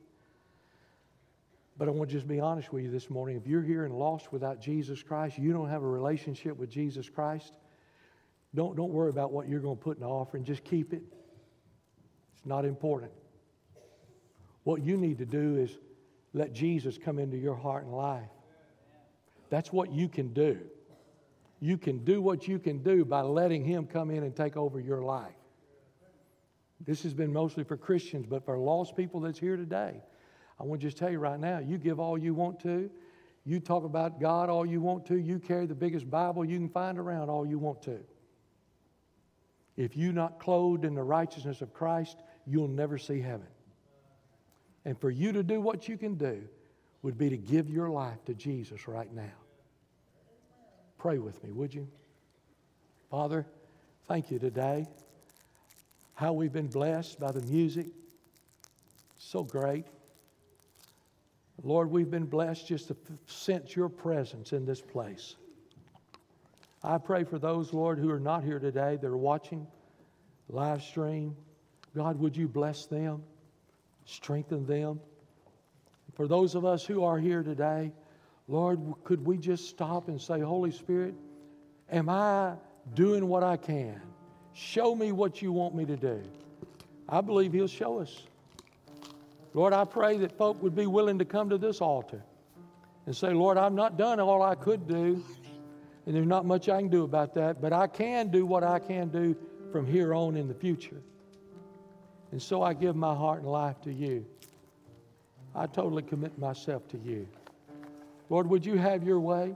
But 1.76 1.88
I 1.88 1.90
want 1.90 2.08
to 2.08 2.14
just 2.14 2.28
be 2.28 2.38
honest 2.38 2.72
with 2.72 2.84
you 2.84 2.90
this 2.90 3.10
morning. 3.10 3.36
If 3.36 3.44
you're 3.44 3.62
here 3.62 3.84
and 3.84 3.92
lost 3.92 4.32
without 4.32 4.60
Jesus 4.60 5.02
Christ, 5.02 5.36
you 5.36 5.52
don't 5.52 5.68
have 5.68 5.82
a 5.82 5.88
relationship 5.88 6.56
with 6.56 6.70
Jesus 6.70 7.08
Christ, 7.08 7.52
don't, 8.54 8.76
don't 8.76 8.92
worry 8.92 9.10
about 9.10 9.32
what 9.32 9.48
you're 9.48 9.58
going 9.58 9.76
to 9.76 9.82
put 9.82 9.96
in 9.96 10.04
the 10.04 10.08
offering. 10.08 10.44
Just 10.44 10.62
keep 10.62 10.92
it. 10.92 11.02
It's 12.36 12.46
not 12.46 12.64
important. 12.64 13.10
What 14.62 14.84
you 14.84 14.96
need 14.96 15.18
to 15.18 15.26
do 15.26 15.56
is 15.56 15.76
let 16.32 16.52
Jesus 16.52 16.96
come 16.96 17.18
into 17.18 17.36
your 17.36 17.56
heart 17.56 17.82
and 17.82 17.92
life. 17.92 18.30
That's 19.50 19.72
what 19.72 19.90
you 19.90 20.08
can 20.08 20.32
do. 20.32 20.60
You 21.64 21.78
can 21.78 22.04
do 22.04 22.20
what 22.20 22.46
you 22.46 22.58
can 22.58 22.82
do 22.82 23.06
by 23.06 23.22
letting 23.22 23.64
Him 23.64 23.86
come 23.86 24.10
in 24.10 24.22
and 24.22 24.36
take 24.36 24.54
over 24.54 24.78
your 24.78 25.00
life. 25.00 25.32
This 26.78 27.04
has 27.04 27.14
been 27.14 27.32
mostly 27.32 27.64
for 27.64 27.78
Christians, 27.78 28.26
but 28.28 28.44
for 28.44 28.58
lost 28.58 28.94
people 28.98 29.20
that's 29.20 29.38
here 29.38 29.56
today, 29.56 29.94
I 30.60 30.64
want 30.64 30.82
to 30.82 30.86
just 30.86 30.98
tell 30.98 31.10
you 31.10 31.18
right 31.18 31.40
now 31.40 31.60
you 31.60 31.78
give 31.78 31.98
all 31.98 32.18
you 32.18 32.34
want 32.34 32.60
to. 32.64 32.90
You 33.46 33.60
talk 33.60 33.84
about 33.84 34.20
God 34.20 34.50
all 34.50 34.66
you 34.66 34.82
want 34.82 35.06
to. 35.06 35.16
You 35.16 35.38
carry 35.38 35.64
the 35.64 35.74
biggest 35.74 36.10
Bible 36.10 36.44
you 36.44 36.58
can 36.58 36.68
find 36.68 36.98
around 36.98 37.30
all 37.30 37.46
you 37.46 37.58
want 37.58 37.80
to. 37.84 37.98
If 39.78 39.96
you're 39.96 40.12
not 40.12 40.38
clothed 40.38 40.84
in 40.84 40.94
the 40.94 41.02
righteousness 41.02 41.62
of 41.62 41.72
Christ, 41.72 42.18
you'll 42.46 42.68
never 42.68 42.98
see 42.98 43.22
heaven. 43.22 43.48
And 44.84 45.00
for 45.00 45.08
you 45.08 45.32
to 45.32 45.42
do 45.42 45.62
what 45.62 45.88
you 45.88 45.96
can 45.96 46.16
do 46.16 46.42
would 47.00 47.16
be 47.16 47.30
to 47.30 47.38
give 47.38 47.70
your 47.70 47.88
life 47.88 48.22
to 48.26 48.34
Jesus 48.34 48.86
right 48.86 49.10
now. 49.10 49.32
Pray 51.04 51.18
with 51.18 51.44
me, 51.44 51.50
would 51.50 51.74
you? 51.74 51.86
Father, 53.10 53.44
thank 54.08 54.30
you 54.30 54.38
today. 54.38 54.86
How 56.14 56.32
we've 56.32 56.50
been 56.50 56.68
blessed 56.68 57.20
by 57.20 57.30
the 57.30 57.42
music. 57.42 57.88
So 59.18 59.42
great. 59.42 59.84
Lord, 61.62 61.90
we've 61.90 62.10
been 62.10 62.24
blessed 62.24 62.66
just 62.66 62.88
to 62.88 62.96
sense 63.26 63.76
your 63.76 63.90
presence 63.90 64.54
in 64.54 64.64
this 64.64 64.80
place. 64.80 65.36
I 66.82 66.96
pray 66.96 67.24
for 67.24 67.38
those, 67.38 67.74
Lord, 67.74 67.98
who 67.98 68.10
are 68.10 68.18
not 68.18 68.42
here 68.42 68.58
today, 68.58 68.96
that 68.96 69.06
are 69.06 69.14
watching 69.14 69.66
live 70.48 70.82
stream. 70.82 71.36
God, 71.94 72.18
would 72.18 72.34
you 72.34 72.48
bless 72.48 72.86
them, 72.86 73.22
strengthen 74.06 74.64
them? 74.64 75.00
For 76.14 76.26
those 76.26 76.54
of 76.54 76.64
us 76.64 76.86
who 76.86 77.04
are 77.04 77.18
here 77.18 77.42
today, 77.42 77.92
Lord, 78.46 78.80
could 79.04 79.24
we 79.24 79.38
just 79.38 79.68
stop 79.68 80.08
and 80.08 80.20
say, 80.20 80.40
Holy 80.40 80.70
Spirit, 80.70 81.14
am 81.90 82.08
I 82.08 82.54
doing 82.94 83.28
what 83.28 83.42
I 83.42 83.56
can? 83.56 84.00
Show 84.52 84.94
me 84.94 85.12
what 85.12 85.40
you 85.40 85.52
want 85.52 85.74
me 85.74 85.84
to 85.86 85.96
do. 85.96 86.22
I 87.08 87.20
believe 87.20 87.52
He'll 87.52 87.66
show 87.66 87.98
us. 88.00 88.22
Lord, 89.54 89.72
I 89.72 89.84
pray 89.84 90.18
that 90.18 90.36
folk 90.36 90.62
would 90.62 90.74
be 90.74 90.86
willing 90.86 91.18
to 91.20 91.24
come 91.24 91.48
to 91.50 91.58
this 91.58 91.80
altar 91.80 92.22
and 93.06 93.16
say, 93.16 93.32
Lord, 93.32 93.56
I've 93.56 93.72
not 93.72 93.96
done 93.96 94.20
all 94.20 94.42
I 94.42 94.54
could 94.54 94.88
do, 94.88 95.24
and 96.06 96.14
there's 96.14 96.26
not 96.26 96.44
much 96.44 96.68
I 96.68 96.80
can 96.80 96.90
do 96.90 97.04
about 97.04 97.34
that, 97.34 97.60
but 97.60 97.72
I 97.72 97.86
can 97.86 98.28
do 98.28 98.44
what 98.46 98.64
I 98.64 98.78
can 98.78 99.08
do 99.08 99.36
from 99.72 99.86
here 99.86 100.14
on 100.14 100.36
in 100.36 100.48
the 100.48 100.54
future. 100.54 101.00
And 102.32 102.42
so 102.42 102.62
I 102.62 102.74
give 102.74 102.96
my 102.96 103.14
heart 103.14 103.42
and 103.42 103.50
life 103.50 103.80
to 103.82 103.92
you. 103.92 104.26
I 105.54 105.66
totally 105.66 106.02
commit 106.02 106.36
myself 106.38 106.86
to 106.88 106.98
you. 106.98 107.28
Lord, 108.30 108.48
would 108.48 108.64
you 108.64 108.76
have 108.76 109.02
your 109.04 109.20
way? 109.20 109.54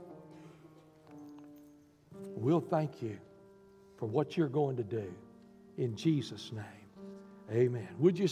We'll 2.35 2.61
thank 2.61 3.01
you 3.01 3.17
for 3.97 4.05
what 4.05 4.37
you're 4.37 4.47
going 4.47 4.77
to 4.77 4.83
do. 4.83 5.13
In 5.77 5.95
Jesus' 5.95 6.51
name, 6.51 6.63
amen. 7.51 7.89
Would 7.99 8.17
you 8.17 8.27